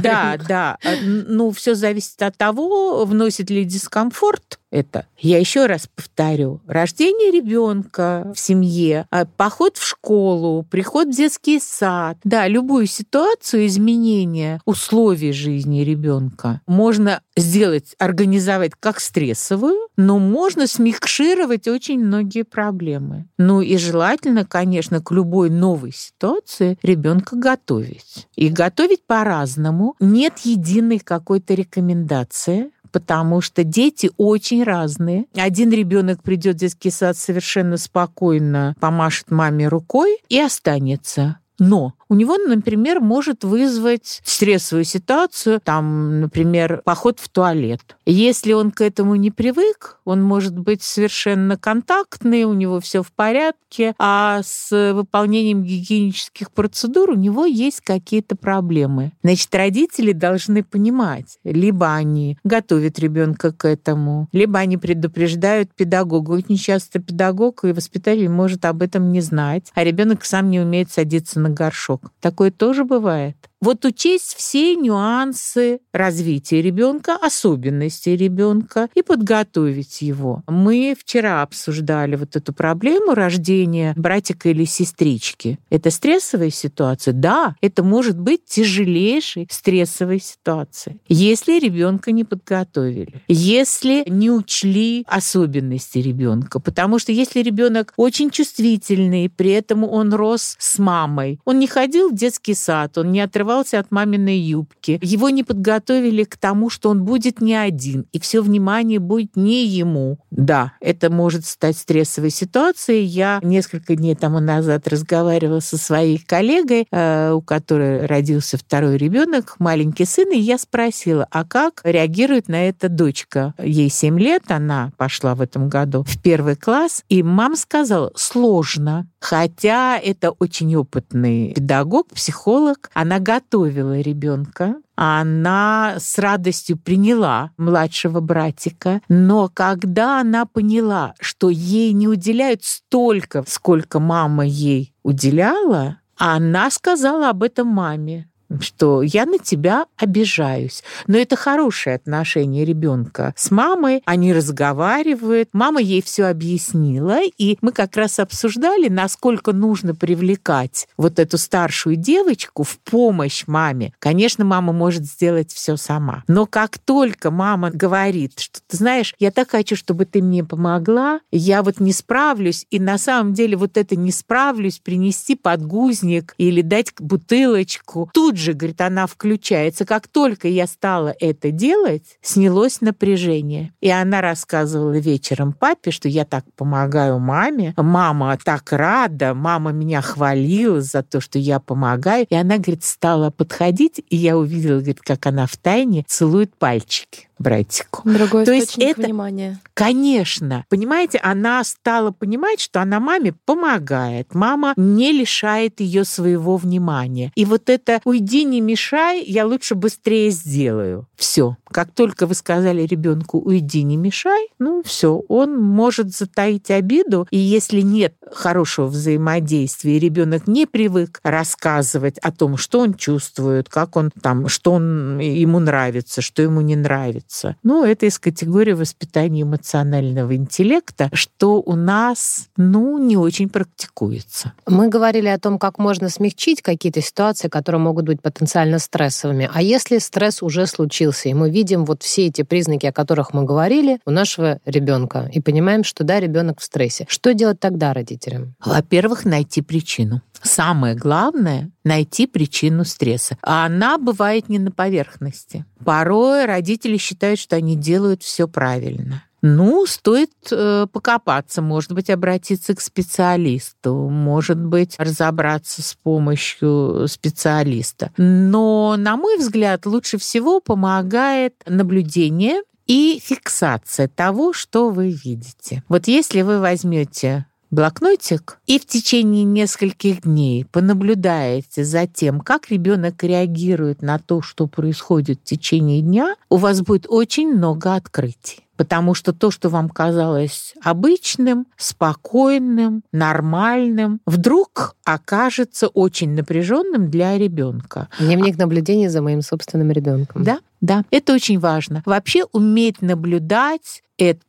Да, 0.00 0.38
да. 0.48 0.78
Ну, 1.02 1.50
все 1.50 1.74
зависит 1.74 2.20
от 2.22 2.36
того, 2.36 3.04
вносит 3.04 3.50
ли 3.50 3.64
дискомфорт 3.64 4.59
это. 4.70 5.06
Я 5.18 5.38
еще 5.38 5.66
раз 5.66 5.88
повторю. 5.94 6.60
Рождение 6.66 7.30
ребенка 7.30 8.32
в 8.34 8.38
семье, 8.38 9.06
а, 9.10 9.24
поход 9.24 9.76
в 9.76 9.86
школу, 9.86 10.64
приход 10.70 11.08
в 11.08 11.16
детский 11.16 11.60
сад. 11.60 12.18
Да, 12.24 12.48
любую 12.48 12.86
ситуацию 12.86 13.66
изменения 13.66 14.60
условий 14.64 15.32
жизни 15.32 15.80
ребенка 15.80 16.60
можно 16.66 17.20
сделать, 17.36 17.94
организовать 17.98 18.72
как 18.78 19.00
стрессовую, 19.00 19.88
но 19.96 20.18
можно 20.18 20.66
смикшировать 20.66 21.68
очень 21.68 22.00
многие 22.00 22.42
проблемы. 22.42 23.26
Ну 23.38 23.60
и 23.60 23.76
желательно, 23.76 24.44
конечно, 24.44 25.00
к 25.00 25.10
любой 25.10 25.50
новой 25.50 25.92
ситуации 25.92 26.78
ребенка 26.82 27.36
готовить. 27.36 28.28
И 28.36 28.48
готовить 28.48 29.04
по-разному. 29.06 29.94
Нет 30.00 30.38
единой 30.44 30.98
какой-то 30.98 31.54
рекомендации 31.54 32.70
потому 32.90 33.40
что 33.40 33.64
дети 33.64 34.10
очень 34.16 34.62
разные. 34.62 35.26
Один 35.34 35.70
ребенок 35.70 36.22
придет 36.22 36.56
в 36.56 36.58
детский 36.60 36.90
сад 36.90 37.16
совершенно 37.16 37.76
спокойно, 37.76 38.74
помашет 38.80 39.30
маме 39.30 39.68
рукой 39.68 40.18
и 40.28 40.38
останется. 40.40 41.38
Но 41.58 41.94
у 42.10 42.14
него, 42.14 42.36
например, 42.36 43.00
может 43.00 43.44
вызвать 43.44 44.20
стрессовую 44.24 44.84
ситуацию, 44.84 45.60
там, 45.62 46.20
например, 46.20 46.82
поход 46.84 47.20
в 47.20 47.28
туалет. 47.28 47.80
Если 48.04 48.52
он 48.52 48.72
к 48.72 48.80
этому 48.80 49.14
не 49.14 49.30
привык, 49.30 50.00
он 50.04 50.20
может 50.20 50.58
быть 50.58 50.82
совершенно 50.82 51.56
контактный, 51.56 52.42
у 52.42 52.52
него 52.52 52.80
все 52.80 53.04
в 53.04 53.12
порядке, 53.12 53.94
а 53.96 54.40
с 54.42 54.92
выполнением 54.92 55.62
гигиенических 55.62 56.50
процедур 56.50 57.10
у 57.10 57.14
него 57.14 57.46
есть 57.46 57.80
какие-то 57.80 58.34
проблемы. 58.34 59.12
Значит, 59.22 59.54
родители 59.54 60.10
должны 60.10 60.64
понимать, 60.64 61.38
либо 61.44 61.94
они 61.94 62.38
готовят 62.42 62.98
ребенка 62.98 63.52
к 63.52 63.64
этому, 63.68 64.28
либо 64.32 64.58
они 64.58 64.76
предупреждают 64.78 65.70
педагога. 65.76 66.32
Очень 66.32 66.56
часто 66.56 66.98
педагог 66.98 67.64
и 67.64 67.72
воспитатель 67.72 68.28
может 68.28 68.64
об 68.64 68.82
этом 68.82 69.12
не 69.12 69.20
знать, 69.20 69.70
а 69.74 69.84
ребенок 69.84 70.24
сам 70.24 70.50
не 70.50 70.58
умеет 70.58 70.90
садиться 70.90 71.38
на 71.38 71.50
горшок. 71.50 71.99
Такое 72.20 72.50
тоже 72.50 72.84
бывает 72.84 73.49
вот 73.60 73.84
учесть 73.84 74.34
все 74.36 74.74
нюансы 74.74 75.80
развития 75.92 76.62
ребенка, 76.62 77.16
особенности 77.16 78.10
ребенка 78.10 78.88
и 78.94 79.02
подготовить 79.02 80.00
его. 80.00 80.42
Мы 80.46 80.96
вчера 80.98 81.42
обсуждали 81.42 82.16
вот 82.16 82.36
эту 82.36 82.52
проблему 82.54 83.14
рождения 83.14 83.92
братика 83.96 84.48
или 84.48 84.64
сестрички. 84.64 85.58
Это 85.68 85.90
стрессовая 85.90 86.50
ситуация? 86.50 87.12
Да, 87.12 87.54
это 87.60 87.82
может 87.82 88.18
быть 88.18 88.46
тяжелейшей 88.46 89.46
стрессовой 89.50 90.20
ситуацией, 90.20 91.00
если 91.08 91.58
ребенка 91.58 92.12
не 92.12 92.24
подготовили, 92.24 93.22
если 93.28 94.04
не 94.08 94.30
учли 94.30 95.04
особенности 95.06 95.98
ребенка. 95.98 96.60
Потому 96.60 96.98
что 96.98 97.12
если 97.12 97.40
ребенок 97.40 97.92
очень 97.96 98.30
чувствительный, 98.30 99.28
при 99.28 99.50
этом 99.50 99.84
он 99.84 100.14
рос 100.14 100.56
с 100.58 100.78
мамой, 100.78 101.40
он 101.44 101.58
не 101.58 101.66
ходил 101.66 102.10
в 102.10 102.14
детский 102.14 102.54
сад, 102.54 102.96
он 102.96 103.12
не 103.12 103.20
отрывал 103.20 103.49
оторвался 103.50 103.80
от 103.80 103.90
маминой 103.90 104.38
юбки. 104.38 104.98
Его 105.02 105.28
не 105.30 105.42
подготовили 105.42 106.24
к 106.24 106.36
тому, 106.36 106.70
что 106.70 106.90
он 106.90 107.04
будет 107.04 107.40
не 107.40 107.54
один, 107.54 108.06
и 108.12 108.20
все 108.20 108.42
внимание 108.42 108.98
будет 108.98 109.36
не 109.36 109.66
ему. 109.66 110.18
Да, 110.30 110.72
это 110.80 111.10
может 111.10 111.44
стать 111.44 111.76
стрессовой 111.76 112.30
ситуацией. 112.30 113.04
Я 113.04 113.40
несколько 113.42 113.96
дней 113.96 114.14
тому 114.14 114.40
назад 114.40 114.86
разговаривала 114.86 115.60
со 115.60 115.76
своей 115.76 116.18
коллегой, 116.18 116.86
э, 116.90 117.32
у 117.32 117.40
которой 117.40 118.06
родился 118.06 118.56
второй 118.56 118.96
ребенок, 118.96 119.56
маленький 119.58 120.04
сын, 120.04 120.30
и 120.32 120.38
я 120.38 120.58
спросила, 120.58 121.26
а 121.30 121.44
как 121.44 121.80
реагирует 121.84 122.48
на 122.48 122.68
это 122.68 122.88
дочка? 122.88 123.54
Ей 123.62 123.90
7 123.90 124.18
лет, 124.18 124.44
она 124.48 124.92
пошла 124.96 125.34
в 125.34 125.40
этом 125.40 125.68
году 125.68 126.04
в 126.04 126.20
первый 126.22 126.56
класс, 126.56 127.02
и 127.08 127.22
мама 127.22 127.56
сказала, 127.56 128.12
сложно. 128.14 129.09
Хотя 129.20 129.98
это 129.98 130.30
очень 130.30 130.74
опытный 130.76 131.52
педагог, 131.54 132.08
психолог, 132.08 132.90
она 132.94 133.18
готовила 133.18 134.00
ребенка, 134.00 134.76
она 134.96 135.96
с 135.98 136.18
радостью 136.18 136.78
приняла 136.78 137.50
младшего 137.58 138.20
братика, 138.20 139.02
но 139.08 139.50
когда 139.52 140.20
она 140.20 140.46
поняла, 140.46 141.14
что 141.20 141.50
ей 141.50 141.92
не 141.92 142.08
уделяют 142.08 142.64
столько, 142.64 143.44
сколько 143.46 144.00
мама 144.00 144.46
ей 144.46 144.94
уделяла, 145.02 145.98
она 146.16 146.70
сказала 146.70 147.30
об 147.30 147.42
этом 147.42 147.68
маме 147.68 148.29
что 148.60 149.02
я 149.02 149.26
на 149.26 149.38
тебя 149.38 149.86
обижаюсь. 149.96 150.82
Но 151.06 151.18
это 151.18 151.36
хорошее 151.36 151.96
отношение 151.96 152.64
ребенка 152.64 153.34
с 153.36 153.50
мамой. 153.50 154.02
Они 154.04 154.32
разговаривают, 154.32 155.50
мама 155.52 155.80
ей 155.80 156.02
все 156.02 156.24
объяснила, 156.24 157.20
и 157.38 157.58
мы 157.60 157.72
как 157.72 157.96
раз 157.96 158.18
обсуждали, 158.18 158.88
насколько 158.88 159.52
нужно 159.52 159.94
привлекать 159.94 160.88
вот 160.96 161.18
эту 161.18 161.38
старшую 161.38 161.96
девочку 161.96 162.64
в 162.64 162.78
помощь 162.78 163.44
маме. 163.46 163.92
Конечно, 163.98 164.44
мама 164.44 164.72
может 164.72 165.04
сделать 165.04 165.52
все 165.52 165.76
сама. 165.76 166.24
Но 166.26 166.46
как 166.46 166.78
только 166.78 167.30
мама 167.30 167.70
говорит, 167.70 168.38
что 168.38 168.60
ты 168.66 168.76
знаешь, 168.76 169.14
я 169.18 169.30
так 169.30 169.50
хочу, 169.50 169.76
чтобы 169.76 170.04
ты 170.04 170.22
мне 170.22 170.44
помогла, 170.44 171.20
я 171.30 171.62
вот 171.62 171.80
не 171.80 171.92
справлюсь, 171.92 172.66
и 172.70 172.80
на 172.80 172.98
самом 172.98 173.34
деле 173.34 173.56
вот 173.56 173.76
это 173.76 173.96
не 173.96 174.10
справлюсь, 174.10 174.78
принести 174.78 175.36
подгузник 175.36 176.34
или 176.38 176.62
дать 176.62 176.92
бутылочку, 176.98 178.10
тут 178.12 178.36
же, 178.40 178.54
говорит, 178.54 178.80
она 178.80 179.06
включается. 179.06 179.84
Как 179.84 180.08
только 180.08 180.48
я 180.48 180.66
стала 180.66 181.14
это 181.20 181.50
делать, 181.50 182.18
снялось 182.22 182.80
напряжение. 182.80 183.72
И 183.80 183.90
она 183.90 184.20
рассказывала 184.20 184.98
вечером 184.98 185.52
папе, 185.52 185.90
что 185.90 186.08
я 186.08 186.24
так 186.24 186.44
помогаю 186.56 187.18
маме. 187.18 187.74
Мама 187.76 188.38
так 188.42 188.72
рада, 188.72 189.34
мама 189.34 189.72
меня 189.72 190.00
хвалила 190.00 190.80
за 190.80 191.02
то, 191.02 191.20
что 191.20 191.38
я 191.38 191.60
помогаю. 191.60 192.26
И 192.28 192.34
она, 192.34 192.56
говорит, 192.56 192.84
стала 192.84 193.30
подходить, 193.30 194.02
и 194.08 194.16
я 194.16 194.36
увидела, 194.36 194.78
говорит, 194.78 195.00
как 195.00 195.26
она 195.26 195.46
в 195.46 195.56
тайне 195.56 196.04
целует 196.08 196.56
пальчики 196.56 197.29
братику. 197.40 198.02
Другой 198.04 198.44
То 198.44 198.52
есть 198.52 198.78
это, 198.78 199.02
внимания. 199.02 199.58
Конечно. 199.74 200.64
Понимаете, 200.68 201.18
она 201.22 201.64
стала 201.64 202.12
понимать, 202.12 202.60
что 202.60 202.82
она 202.82 203.00
маме 203.00 203.34
помогает. 203.46 204.34
Мама 204.34 204.74
не 204.76 205.12
лишает 205.12 205.80
ее 205.80 206.04
своего 206.04 206.58
внимания. 206.58 207.32
И 207.34 207.44
вот 207.46 207.70
это 207.70 208.00
«уйди, 208.04 208.44
не 208.44 208.60
мешай», 208.60 209.24
я 209.24 209.46
лучше 209.46 209.74
быстрее 209.74 210.30
сделаю. 210.30 211.08
Все. 211.16 211.56
Как 211.70 211.92
только 211.92 212.26
вы 212.26 212.34
сказали 212.34 212.82
ребенку 212.82 213.38
«уйди, 213.38 213.82
не 213.84 213.96
мешай», 213.96 214.48
ну 214.58 214.82
все, 214.84 215.22
он 215.28 215.58
может 215.58 216.14
затаить 216.14 216.70
обиду. 216.70 217.26
И 217.30 217.38
если 217.38 217.80
нет 217.80 218.14
хорошего 218.30 218.86
взаимодействия, 218.86 219.98
ребенок 219.98 220.46
не 220.46 220.66
привык 220.66 221.20
рассказывать 221.22 222.18
о 222.18 222.32
том, 222.32 222.58
что 222.58 222.80
он 222.80 222.94
чувствует, 222.94 223.68
как 223.68 223.96
он 223.96 224.10
там, 224.20 224.48
что 224.48 224.72
он, 224.72 225.18
ему 225.20 225.58
нравится, 225.58 226.20
что 226.20 226.42
ему 226.42 226.60
не 226.60 226.76
нравится. 226.76 227.29
Ну, 227.62 227.84
это 227.84 228.06
из 228.06 228.18
категории 228.18 228.72
воспитания 228.72 229.42
эмоционального 229.42 230.34
интеллекта, 230.34 231.10
что 231.12 231.62
у 231.62 231.76
нас, 231.76 232.48
ну, 232.56 232.98
не 232.98 233.16
очень 233.16 233.48
практикуется. 233.48 234.52
Мы 234.66 234.88
говорили 234.88 235.28
о 235.28 235.38
том, 235.38 235.58
как 235.58 235.78
можно 235.78 236.08
смягчить 236.08 236.60
какие-то 236.60 237.00
ситуации, 237.00 237.48
которые 237.48 237.80
могут 237.80 238.06
быть 238.06 238.20
потенциально 238.20 238.78
стрессовыми. 238.78 239.48
А 239.52 239.62
если 239.62 239.98
стресс 239.98 240.42
уже 240.42 240.66
случился, 240.66 241.28
и 241.28 241.34
мы 241.34 241.50
видим 241.50 241.84
вот 241.84 242.02
все 242.02 242.26
эти 242.26 242.42
признаки, 242.42 242.86
о 242.86 242.92
которых 242.92 243.32
мы 243.32 243.44
говорили, 243.44 244.00
у 244.04 244.10
нашего 244.10 244.58
ребенка, 244.64 245.30
и 245.32 245.40
понимаем, 245.40 245.84
что 245.84 246.04
да, 246.04 246.18
ребенок 246.18 246.60
в 246.60 246.64
стрессе. 246.64 247.06
Что 247.08 247.32
делать 247.32 247.60
тогда 247.60 247.92
родителям? 247.92 248.54
Во-первых, 248.64 249.24
найти 249.24 249.62
причину. 249.62 250.22
Самое 250.42 250.94
главное— 250.94 251.70
найти 251.84 252.26
причину 252.26 252.84
стресса. 252.84 253.36
А 253.42 253.66
она 253.66 253.98
бывает 253.98 254.48
не 254.48 254.58
на 254.58 254.70
поверхности. 254.70 255.64
Порой 255.84 256.46
родители 256.46 256.96
считают, 256.96 257.38
что 257.38 257.56
они 257.56 257.76
делают 257.76 258.22
все 258.22 258.48
правильно. 258.48 259.22
Ну, 259.42 259.86
стоит 259.86 260.32
э, 260.50 260.86
покопаться, 260.92 261.62
может 261.62 261.92
быть, 261.92 262.10
обратиться 262.10 262.74
к 262.74 262.80
специалисту, 262.80 263.94
может 263.94 264.62
быть, 264.62 264.96
разобраться 264.98 265.82
с 265.82 265.94
помощью 265.94 267.06
специалиста. 267.08 268.12
Но, 268.18 268.96
на 268.98 269.16
мой 269.16 269.38
взгляд, 269.38 269.86
лучше 269.86 270.18
всего 270.18 270.60
помогает 270.60 271.54
наблюдение 271.66 272.60
и 272.86 273.20
фиксация 273.22 274.08
того, 274.08 274.52
что 274.52 274.90
вы 274.90 275.10
видите. 275.10 275.84
Вот 275.88 276.06
если 276.06 276.42
вы 276.42 276.58
возьмете 276.58 277.46
блокнотик 277.70 278.58
и 278.66 278.78
в 278.78 278.86
течение 278.86 279.44
нескольких 279.44 280.22
дней 280.22 280.64
понаблюдаете 280.64 281.84
за 281.84 282.06
тем, 282.06 282.40
как 282.40 282.70
ребенок 282.70 283.22
реагирует 283.22 284.02
на 284.02 284.18
то, 284.18 284.42
что 284.42 284.66
происходит 284.66 285.40
в 285.40 285.44
течение 285.44 286.00
дня, 286.02 286.34
у 286.48 286.56
вас 286.56 286.82
будет 286.82 287.06
очень 287.08 287.54
много 287.54 287.94
открытий 287.94 288.64
потому 288.80 289.12
что 289.12 289.34
то, 289.34 289.50
что 289.50 289.68
вам 289.68 289.90
казалось 289.90 290.72
обычным, 290.82 291.66
спокойным, 291.76 293.02
нормальным, 293.12 294.22
вдруг 294.24 294.96
окажется 295.04 295.88
очень 295.88 296.30
напряженным 296.30 297.10
для 297.10 297.36
ребенка. 297.36 298.08
Дневник 298.18 298.56
наблюдения 298.56 299.10
за 299.10 299.20
моим 299.20 299.42
собственным 299.42 299.90
ребенком. 299.90 300.44
Да, 300.44 300.60
да, 300.80 301.04
это 301.10 301.34
очень 301.34 301.58
важно. 301.58 302.02
Вообще 302.06 302.44
уметь 302.52 303.02
наблюдать 303.02 304.02
это 304.16 304.40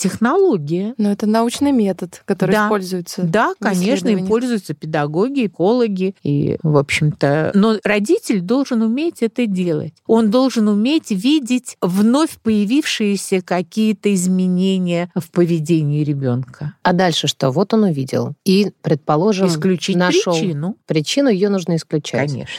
технология. 0.00 0.94
Но 0.96 1.12
это 1.12 1.26
научный 1.26 1.72
метод, 1.72 2.22
который 2.24 2.52
да. 2.52 2.66
используется. 2.66 3.22
Да, 3.22 3.52
конечно, 3.60 4.08
им 4.08 4.26
пользуются 4.26 4.72
педагоги, 4.72 5.46
экологи. 5.46 6.14
И, 6.22 6.56
в 6.62 6.78
общем-то, 6.78 7.52
но 7.54 7.76
родитель 7.84 8.40
должен 8.40 8.80
уметь 8.80 9.22
это 9.22 9.46
делать. 9.46 9.92
Он 10.06 10.30
должен 10.30 10.68
уметь 10.68 11.10
видеть 11.10 11.76
вновь 11.82 12.38
появившиеся 12.42 13.42
какие-то 13.42 14.14
изменения 14.14 15.10
в 15.14 15.30
поведении 15.30 16.02
ребенка. 16.02 16.74
А 16.82 16.94
дальше 16.94 17.26
что? 17.26 17.50
Вот 17.50 17.74
он 17.74 17.84
увидел. 17.84 18.32
И, 18.46 18.72
предположим, 18.80 19.48
исключить 19.48 19.96
нашел 19.96 20.32
причину. 20.32 20.76
Причину 20.86 21.28
ее 21.28 21.50
нужно 21.50 21.76
исключать. 21.76 22.30
Конечно. 22.30 22.50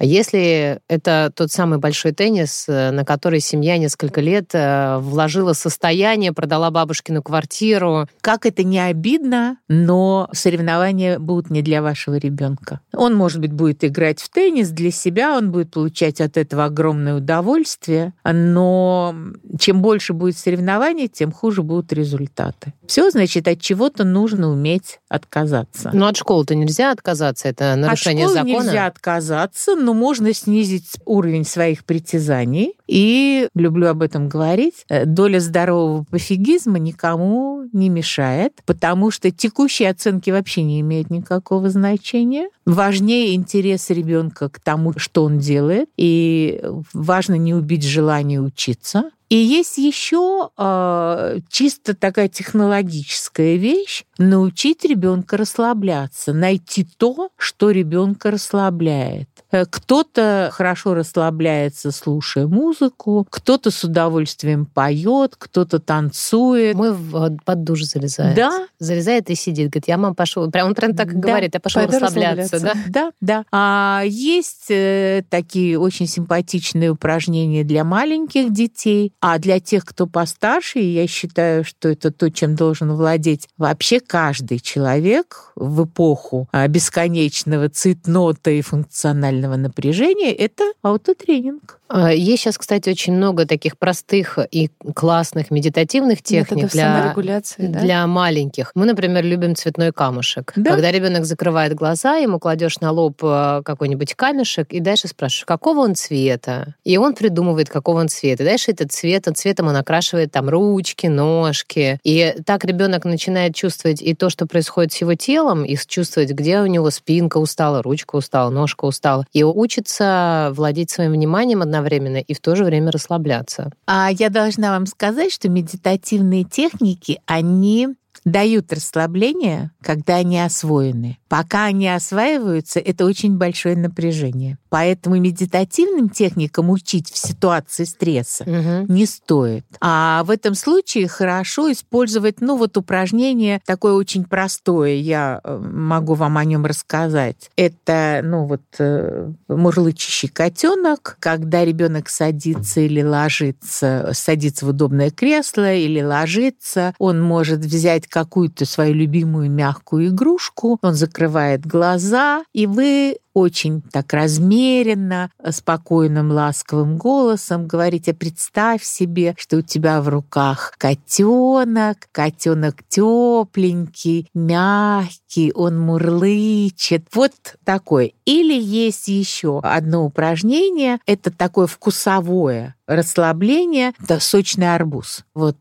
А 0.00 0.04
если 0.06 0.80
это 0.88 1.30
тот 1.36 1.52
самый 1.52 1.78
большой 1.78 2.12
теннис, 2.12 2.64
э, 2.68 2.90
на 2.90 3.04
который 3.04 3.40
семья 3.40 3.76
несколько 3.76 4.22
лет 4.22 4.48
э, 4.54 4.96
вложила 4.96 5.52
состояние, 5.52 6.32
продала 6.32 6.70
бабушкину 6.70 7.22
квартиру? 7.22 8.08
Как 8.22 8.46
это 8.46 8.64
не 8.64 8.80
обидно, 8.80 9.58
но 9.68 10.30
соревнования 10.32 11.18
будут 11.18 11.50
не 11.50 11.60
для 11.60 11.82
вашего 11.82 12.14
ребенка. 12.14 12.80
Он, 12.94 13.14
может 13.14 13.40
быть, 13.40 13.52
будет 13.52 13.84
играть 13.84 14.22
в 14.22 14.30
теннис 14.30 14.70
для 14.70 14.90
себя, 14.90 15.36
он 15.36 15.52
будет 15.52 15.72
получать 15.72 16.22
от 16.22 16.38
этого 16.38 16.64
огромное 16.64 17.16
удовольствие, 17.16 18.14
но 18.24 19.14
чем 19.58 19.82
больше 19.82 20.14
будет 20.14 20.38
соревнований, 20.38 21.08
тем 21.08 21.30
хуже 21.30 21.62
будут 21.62 21.92
результаты. 21.92 22.72
Все, 22.86 23.10
значит, 23.10 23.46
от 23.48 23.60
чего-то 23.60 24.04
нужно 24.04 24.48
уметь 24.48 24.98
отказаться. 25.10 25.90
Ну, 25.92 26.06
от 26.06 26.16
школы-то 26.16 26.54
нельзя 26.54 26.90
отказаться, 26.90 27.48
это 27.48 27.76
нарушение 27.76 28.24
от 28.24 28.30
школы 28.30 28.48
закона. 28.48 28.64
нельзя 28.64 28.86
отказаться, 28.86 29.76
но 29.76 29.89
можно 29.94 30.32
снизить 30.32 30.90
уровень 31.04 31.44
своих 31.44 31.84
притязаний. 31.84 32.74
И, 32.86 33.48
люблю 33.54 33.88
об 33.88 34.02
этом 34.02 34.28
говорить, 34.28 34.84
э, 34.88 35.04
доля 35.04 35.40
здорового 35.40 36.04
пофигизма 36.04 36.78
никому 36.78 37.64
не 37.72 37.88
мешает, 37.88 38.54
потому 38.66 39.10
что 39.10 39.30
текущие 39.30 39.90
оценки 39.90 40.30
вообще 40.30 40.62
не 40.62 40.80
имеют 40.80 41.10
никакого 41.10 41.70
значения. 41.70 42.48
Важнее 42.66 43.34
интерес 43.34 43.90
ребенка 43.90 44.48
к 44.48 44.60
тому, 44.60 44.92
что 44.96 45.24
он 45.24 45.38
делает, 45.38 45.88
и 45.96 46.62
важно 46.92 47.34
не 47.34 47.54
убить 47.54 47.84
желание 47.84 48.40
учиться. 48.40 49.10
И 49.30 49.36
есть 49.36 49.78
еще 49.78 50.50
э, 50.58 51.38
чисто 51.48 51.94
такая 51.94 52.28
технологическая 52.28 53.56
вещь 53.56 54.04
научить 54.18 54.84
ребенка 54.84 55.36
расслабляться, 55.36 56.32
найти 56.32 56.84
то, 56.96 57.30
что 57.36 57.70
ребенка 57.70 58.32
расслабляет. 58.32 59.28
Э, 59.52 59.66
кто-то 59.66 60.50
хорошо 60.52 60.94
расслабляется, 60.94 61.92
слушая 61.92 62.48
музыку, 62.48 63.24
кто-то 63.30 63.70
с 63.70 63.84
удовольствием 63.84 64.66
поет, 64.66 65.36
кто-то 65.38 65.78
танцует. 65.78 66.74
Мы 66.74 66.96
под 67.44 67.62
душ 67.64 67.82
залезает. 67.82 68.34
Да. 68.34 68.66
Залезает 68.80 69.30
и 69.30 69.36
сидит. 69.36 69.70
Говорит, 69.70 69.86
я 69.86 69.96
мам 69.96 70.16
пошел. 70.16 70.50
Прям 70.50 70.68
он 70.68 70.74
прям 70.74 70.96
так 70.96 71.12
и 71.12 71.16
да. 71.16 71.28
говорит, 71.28 71.54
я 71.54 71.60
пошел 71.60 71.82
расслабляться. 71.82 72.58
Да, 72.58 72.74
да. 72.88 73.12
да. 73.20 73.44
А 73.52 74.02
есть 74.04 74.70
э, 74.70 75.22
такие 75.28 75.78
очень 75.78 76.08
симпатичные 76.08 76.90
упражнения 76.90 77.62
для 77.62 77.84
маленьких 77.84 78.52
детей. 78.52 79.12
А 79.20 79.38
для 79.38 79.60
тех, 79.60 79.84
кто 79.84 80.06
постарше, 80.06 80.78
я 80.78 81.06
считаю, 81.06 81.62
что 81.62 81.90
это 81.90 82.10
то, 82.10 82.30
чем 82.30 82.54
должен 82.54 82.92
владеть 82.92 83.48
вообще 83.58 84.00
каждый 84.00 84.60
человек 84.60 85.52
в 85.56 85.84
эпоху 85.84 86.48
а, 86.52 86.66
бесконечного 86.68 87.68
цитнота 87.68 88.50
и 88.50 88.62
функционального 88.62 89.56
напряжения, 89.56 90.32
это 90.32 90.72
аутотренинг. 90.80 91.79
А, 91.92 92.12
есть 92.12 92.42
сейчас, 92.42 92.56
кстати, 92.56 92.88
очень 92.88 93.12
много 93.14 93.46
таких 93.46 93.76
простых 93.76 94.38
и 94.52 94.70
классных 94.94 95.50
медитативных 95.50 96.22
техник 96.22 96.70
для, 96.70 97.12
да? 97.58 97.80
для 97.80 98.06
маленьких. 98.06 98.70
Мы, 98.76 98.86
например, 98.86 99.24
любим 99.24 99.56
цветной 99.56 99.92
камушек. 99.92 100.52
Да? 100.54 100.70
Когда 100.70 100.92
ребенок 100.92 101.24
закрывает 101.24 101.74
глаза, 101.74 102.14
ему 102.16 102.38
кладешь 102.38 102.78
на 102.78 102.92
лоб 102.92 103.18
э, 103.22 103.62
какой-нибудь 103.64 104.14
камешек 104.14 104.72
и 104.72 104.78
дальше 104.78 105.08
спрашиваешь, 105.08 105.44
какого 105.44 105.80
он 105.80 105.96
цвета. 105.96 106.76
И 106.84 106.96
он 106.96 107.14
придумывает, 107.14 107.68
какого 107.68 107.98
он 107.98 108.08
цвета. 108.08 108.44
И 108.44 108.46
дальше 108.46 108.70
этот 108.70 108.92
цвет, 108.92 109.26
он 109.26 109.34
цветом 109.34 109.66
он 109.66 109.76
окрашивает 109.76 110.30
там 110.30 110.48
ручки, 110.48 111.08
ножки. 111.08 111.98
И 112.04 112.36
так 112.46 112.64
ребенок 112.64 113.04
начинает 113.04 113.56
чувствовать 113.56 114.00
и 114.00 114.14
то, 114.14 114.30
что 114.30 114.46
происходит 114.46 114.92
с 114.92 115.00
его 115.00 115.14
телом, 115.14 115.64
и 115.64 115.76
чувствовать, 115.76 116.30
где 116.30 116.60
у 116.60 116.66
него 116.66 116.90
спинка 116.90 117.38
устала, 117.38 117.82
ручка 117.82 118.14
устала, 118.14 118.50
ножка 118.50 118.84
устала. 118.84 119.26
И 119.32 119.42
учится 119.42 120.52
владеть 120.54 120.90
своим 120.90 121.12
вниманием 121.12 121.62
одновременно 121.62 121.79
одновременно 121.80 122.18
и 122.18 122.34
в 122.34 122.40
то 122.40 122.54
же 122.54 122.64
время 122.64 122.90
расслабляться. 122.90 123.70
А 123.86 124.10
я 124.10 124.30
должна 124.30 124.70
вам 124.72 124.86
сказать, 124.86 125.32
что 125.32 125.48
медитативные 125.48 126.44
техники, 126.44 127.20
они 127.26 127.88
дают 128.24 128.72
расслабление, 128.72 129.70
когда 129.82 130.16
они 130.16 130.40
освоены. 130.40 131.18
Пока 131.28 131.66
они 131.66 131.88
осваиваются, 131.88 132.80
это 132.80 133.04
очень 133.04 133.38
большое 133.38 133.76
напряжение. 133.76 134.58
Поэтому 134.68 135.16
медитативным 135.18 136.08
техникам 136.08 136.70
учить 136.70 137.10
в 137.10 137.16
ситуации 137.16 137.84
стресса 137.84 138.44
угу. 138.44 138.92
не 138.92 139.06
стоит. 139.06 139.64
А 139.80 140.22
в 140.24 140.30
этом 140.30 140.54
случае 140.54 141.08
хорошо 141.08 141.70
использовать, 141.72 142.40
ну 142.40 142.56
вот 142.56 142.76
упражнение 142.76 143.60
такое 143.64 143.94
очень 143.94 144.24
простое, 144.24 144.94
я 144.94 145.40
э, 145.42 145.58
могу 145.58 146.14
вам 146.14 146.36
о 146.36 146.44
нем 146.44 146.66
рассказать. 146.66 147.50
Это, 147.56 148.20
ну 148.22 148.46
вот, 148.46 148.62
э, 148.78 149.30
мурлычащий 149.48 150.28
котенок, 150.28 151.16
когда 151.20 151.64
ребенок 151.64 152.08
садится 152.08 152.80
или 152.80 153.02
ложится, 153.02 154.10
садится 154.12 154.66
в 154.66 154.70
удобное 154.70 155.10
кресло 155.10 155.72
или 155.72 156.00
ложится, 156.00 156.94
он 156.98 157.22
может 157.22 157.60
взять 157.60 158.06
какую-то 158.10 158.66
свою 158.66 158.94
любимую 158.94 159.50
мягкую 159.50 160.08
игрушку, 160.08 160.78
он 160.82 160.94
закрывает 160.94 161.64
глаза, 161.66 162.44
и 162.52 162.66
вы 162.66 163.18
очень 163.34 163.82
так 163.82 164.12
размеренно, 164.12 165.30
спокойным, 165.50 166.30
ласковым 166.30 166.96
голосом 166.96 167.66
говорите, 167.66 168.12
представь 168.12 168.82
себе, 168.82 169.34
что 169.38 169.58
у 169.58 169.62
тебя 169.62 170.00
в 170.02 170.08
руках 170.08 170.74
котенок, 170.78 172.08
котенок 172.12 172.76
тепленький, 172.88 174.28
мягкий, 174.34 175.52
он 175.54 175.78
мурлычет. 175.78 177.06
Вот 177.14 177.32
такое. 177.64 178.12
Или 178.24 178.60
есть 178.60 179.08
еще 179.08 179.60
одно 179.62 180.04
упражнение, 180.04 180.98
это 181.06 181.30
такое 181.30 181.66
вкусовое 181.66 182.74
расслабление, 182.90 183.92
это 184.02 184.18
сочный 184.18 184.74
арбуз. 184.74 185.24
Вот 185.32 185.56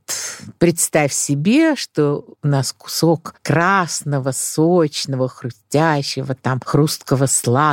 представь 0.57 1.13
себе, 1.13 1.75
что 1.75 2.25
у 2.41 2.47
нас 2.47 2.73
кусок 2.73 3.35
красного, 3.43 4.31
сочного, 4.31 5.29
хрустящего, 5.29 6.33
там 6.33 6.59
хрусткого, 6.63 7.27
сладкого 7.27 7.68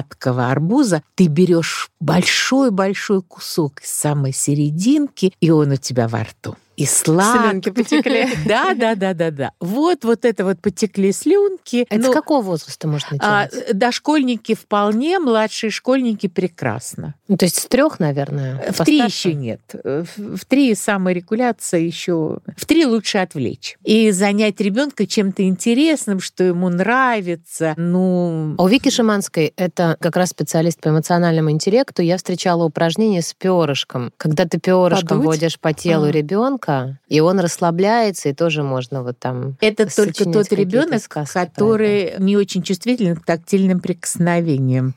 арбуза. 0.51 1.03
Ты 1.15 1.27
берешь 1.27 1.91
большой-большой 2.01 3.23
кусок 3.23 3.81
из 3.81 3.91
самой 3.91 4.33
серединки, 4.33 5.33
и 5.41 5.51
он 5.51 5.73
у 5.73 5.77
тебя 5.77 6.09
во 6.09 6.23
рту 6.25 6.57
и 6.77 6.85
сладко. 6.85 7.49
Слюнки 7.51 7.71
потекли. 7.71 8.27
Да, 8.47 8.75
да, 8.75 8.95
да, 8.95 9.15
да, 9.15 9.31
да. 9.31 9.53
Вот, 9.61 10.05
вот 10.05 10.25
это 10.25 10.45
вот 10.45 10.61
потекли 10.61 11.11
слюнки. 11.13 11.87
Это 11.89 12.07
ну, 12.07 12.13
с 12.13 12.15
какого 12.15 12.43
возраста 12.43 12.87
можно 12.87 13.09
начинать? 13.13 13.53
А, 13.71 13.75
дошкольники 13.75 14.55
вполне, 14.55 15.19
младшие 15.19 15.71
школьники 15.71 16.29
прекрасно. 16.29 17.15
Ну, 17.29 17.37
то 17.37 17.47
есть 17.47 17.59
с 17.59 17.67
трех, 17.67 17.99
наверное. 17.99 18.73
В 18.73 18.85
три 18.85 18.99
еще 18.99 19.35
нет. 19.35 19.61
В 19.85 20.45
три 20.47 20.75
саморегуляция 20.75 21.81
еще. 21.81 22.39
В 22.57 22.67
три 22.67 22.87
лучше 22.87 23.19
отвлечь 23.19 23.79
и 23.83 24.11
занять 24.11 24.61
ребенка 24.61 25.07
чем-то 25.07 25.43
интересным, 25.45 26.21
что 26.21 26.45
ему 26.45 26.69
нравится. 26.69 27.75
Ну. 27.77 28.55
А 28.59 28.63
у 28.63 28.69
Вики 28.69 28.91
Шиманской 28.91 29.53
это 29.57 29.97
как 30.01 30.17
раз 30.17 30.31
специалист 30.31 30.81
по 30.81 30.91
эмоциональному 30.91 31.51
интеллекту. 31.51 32.03
Я 32.03 32.17
встречала 32.17 32.65
упражнение 32.65 33.23
с 33.23 33.33
перышком, 33.33 34.13
когда 34.17 34.45
ты 34.45 34.59
перышком 34.59 35.19
Подуть? 35.19 35.25
водишь 35.25 35.59
по 35.59 35.73
телу 35.73 36.07
а. 36.07 36.11
ребенка 36.11 36.66
ребенка, 36.67 36.99
и 37.09 37.21
он 37.21 37.41
расслабляется, 37.41 38.29
и 38.29 38.33
тоже 38.33 38.63
можно 38.63 39.03
вот 39.03 39.19
там. 39.19 39.57
Это 39.61 39.95
только 39.95 40.25
тот 40.25 40.53
ребенок, 40.53 41.03
который 41.09 42.15
не 42.19 42.37
очень 42.37 42.63
чувствителен 42.63 43.17
к 43.17 43.25
тактильным 43.25 43.81
прикосновениям. 43.81 44.95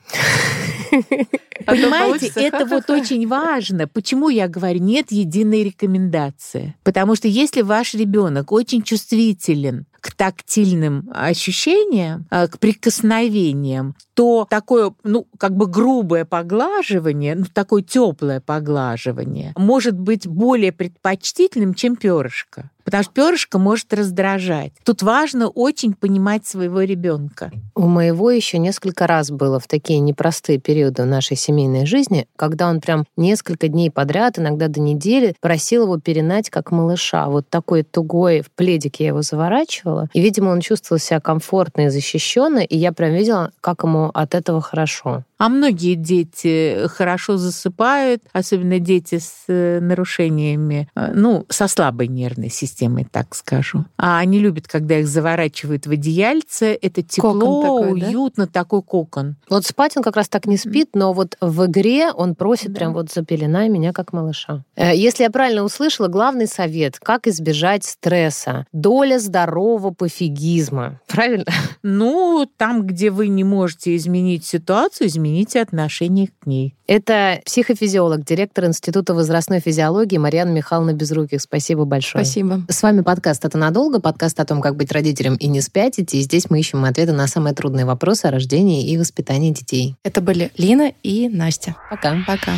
А 1.66 1.72
Понимаете, 1.72 2.32
это 2.36 2.64
вот 2.64 2.88
очень 2.88 3.28
важно. 3.28 3.86
Почему 3.86 4.30
я 4.30 4.48
говорю, 4.48 4.80
нет 4.80 5.12
единой 5.12 5.62
рекомендации? 5.62 6.74
Потому 6.82 7.14
что 7.14 7.28
если 7.28 7.60
ваш 7.60 7.92
ребенок 7.92 8.50
очень 8.50 8.82
чувствителен 8.82 9.86
к 10.00 10.12
тактильным 10.12 11.10
ощущениям, 11.12 12.26
э, 12.30 12.48
к 12.48 12.58
прикосновениям, 12.58 13.94
то 14.14 14.46
такое, 14.48 14.92
ну, 15.04 15.26
как 15.38 15.56
бы 15.56 15.66
грубое 15.66 16.24
поглаживание, 16.24 17.34
ну, 17.34 17.46
такое 17.52 17.82
теплое 17.82 18.40
поглаживание 18.40 19.52
может 19.56 19.98
быть 19.98 20.26
более 20.26 20.72
предпочтительным, 20.72 21.74
чем 21.74 21.96
перышко 21.96 22.70
потому 22.90 23.04
что 23.04 23.12
перышко 23.12 23.58
может 23.58 23.92
раздражать. 23.94 24.72
Тут 24.84 25.02
важно 25.02 25.48
очень 25.48 25.94
понимать 25.94 26.46
своего 26.46 26.80
ребенка. 26.80 27.52
У 27.74 27.86
моего 27.86 28.30
еще 28.30 28.58
несколько 28.58 29.06
раз 29.06 29.30
было 29.30 29.60
в 29.60 29.68
такие 29.68 30.00
непростые 30.00 30.58
периоды 30.58 31.04
в 31.04 31.06
нашей 31.06 31.36
семейной 31.36 31.86
жизни, 31.86 32.26
когда 32.36 32.68
он 32.68 32.80
прям 32.80 33.04
несколько 33.16 33.68
дней 33.68 33.90
подряд, 33.90 34.38
иногда 34.38 34.66
до 34.66 34.80
недели, 34.80 35.36
просил 35.40 35.84
его 35.84 35.98
перенать 35.98 36.50
как 36.50 36.72
малыша. 36.72 37.28
Вот 37.28 37.48
такой 37.48 37.84
тугой 37.84 38.42
в 38.42 38.50
пледик 38.50 38.96
я 38.96 39.08
его 39.08 39.22
заворачивала. 39.22 39.89
И, 40.12 40.20
видимо, 40.20 40.50
он 40.50 40.60
чувствовал 40.60 40.98
себя 41.00 41.20
комфортно 41.20 41.86
и 41.86 41.88
защищенно, 41.88 42.58
и 42.58 42.76
я 42.76 42.92
прям 42.92 43.12
видела, 43.12 43.52
как 43.60 43.82
ему 43.82 44.10
от 44.12 44.34
этого 44.34 44.60
хорошо. 44.60 45.24
А 45.40 45.48
многие 45.48 45.94
дети 45.94 46.86
хорошо 46.88 47.38
засыпают, 47.38 48.22
особенно 48.34 48.78
дети 48.78 49.18
с 49.18 49.44
э, 49.48 49.80
нарушениями, 49.80 50.90
э, 50.94 51.12
ну, 51.14 51.46
со 51.48 51.66
слабой 51.66 52.08
нервной 52.08 52.50
системой, 52.50 53.06
так 53.10 53.34
скажу. 53.34 53.86
А 53.96 54.18
они 54.18 54.38
любят, 54.38 54.68
когда 54.68 54.98
их 54.98 55.08
заворачивают 55.08 55.86
в 55.86 55.92
одеяльце. 55.92 56.78
Это 56.82 57.02
тепло, 57.02 57.62
такой, 57.62 57.92
уютно, 57.92 58.44
да? 58.44 58.52
такой 58.52 58.82
кокон. 58.82 59.36
Вот 59.48 59.64
спать 59.64 59.96
он 59.96 60.02
как 60.02 60.16
раз 60.16 60.28
так 60.28 60.44
не 60.44 60.58
спит, 60.58 60.90
но 60.92 61.14
вот 61.14 61.38
в 61.40 61.64
игре 61.64 62.12
он 62.12 62.34
просит 62.34 62.74
да. 62.74 62.80
прям 62.80 62.92
вот 62.92 63.10
запеленай 63.10 63.70
меня 63.70 63.94
как 63.94 64.12
малыша. 64.12 64.62
Э, 64.76 64.94
если 64.94 65.22
я 65.22 65.30
правильно 65.30 65.64
услышала, 65.64 66.08
главный 66.08 66.48
совет, 66.48 66.98
как 66.98 67.26
избежать 67.26 67.84
стресса. 67.84 68.66
Доля 68.72 69.18
здорового 69.18 69.79
пофигизма. 69.90 71.00
Правильно? 71.06 71.46
Ну, 71.82 72.46
там, 72.58 72.86
где 72.86 73.10
вы 73.10 73.28
не 73.28 73.42
можете 73.42 73.96
изменить 73.96 74.44
ситуацию, 74.44 75.08
измените 75.08 75.62
отношение 75.62 76.28
к 76.28 76.46
ней. 76.46 76.74
Это 76.86 77.40
психофизиолог, 77.46 78.24
директор 78.24 78.66
Института 78.66 79.14
возрастной 79.14 79.60
физиологии 79.60 80.18
Марьяна 80.18 80.50
Михайловна 80.50 80.92
Безруких. 80.92 81.40
Спасибо 81.40 81.84
большое. 81.84 82.24
Спасибо. 82.24 82.62
С 82.68 82.82
вами 82.82 83.00
подкаст 83.00 83.44
«Это 83.44 83.56
надолго», 83.56 84.00
подкаст 84.00 84.38
о 84.40 84.44
том, 84.44 84.60
как 84.60 84.76
быть 84.76 84.92
родителем 84.92 85.36
и 85.36 85.46
не 85.46 85.62
спятить. 85.62 86.12
И 86.14 86.20
здесь 86.20 86.50
мы 86.50 86.60
ищем 86.60 86.84
ответы 86.84 87.12
на 87.12 87.26
самые 87.26 87.54
трудные 87.54 87.86
вопросы 87.86 88.26
о 88.26 88.30
рождении 88.30 88.90
и 88.90 88.98
воспитании 88.98 89.52
детей. 89.52 89.96
Это 90.04 90.20
были 90.20 90.50
Лина 90.58 90.92
и 91.02 91.28
Настя. 91.28 91.76
Пока. 91.88 92.16
Пока. 92.26 92.52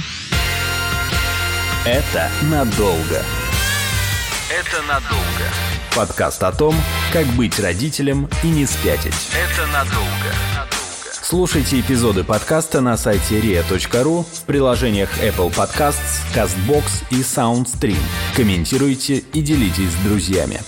Это 1.84 2.30
надолго. 2.50 3.22
Это 4.52 4.82
надолго. 4.82 5.16
Подкаст 5.96 6.42
о 6.42 6.52
том, 6.52 6.74
как 7.10 7.24
быть 7.28 7.58
родителем 7.58 8.28
и 8.44 8.48
не 8.48 8.66
спятить. 8.66 9.14
Это 9.32 9.66
надолго. 9.68 10.68
Слушайте 11.10 11.80
эпизоды 11.80 12.22
подкаста 12.22 12.82
на 12.82 12.98
сайте 12.98 13.40
ria.ru 13.40 14.26
в 14.30 14.42
приложениях 14.42 15.08
Apple 15.22 15.50
Podcasts, 15.54 16.20
CastBox 16.34 16.84
и 17.10 17.22
SoundStream. 17.22 17.96
Комментируйте 18.36 19.24
и 19.32 19.40
делитесь 19.40 19.90
с 19.90 20.04
друзьями. 20.04 20.60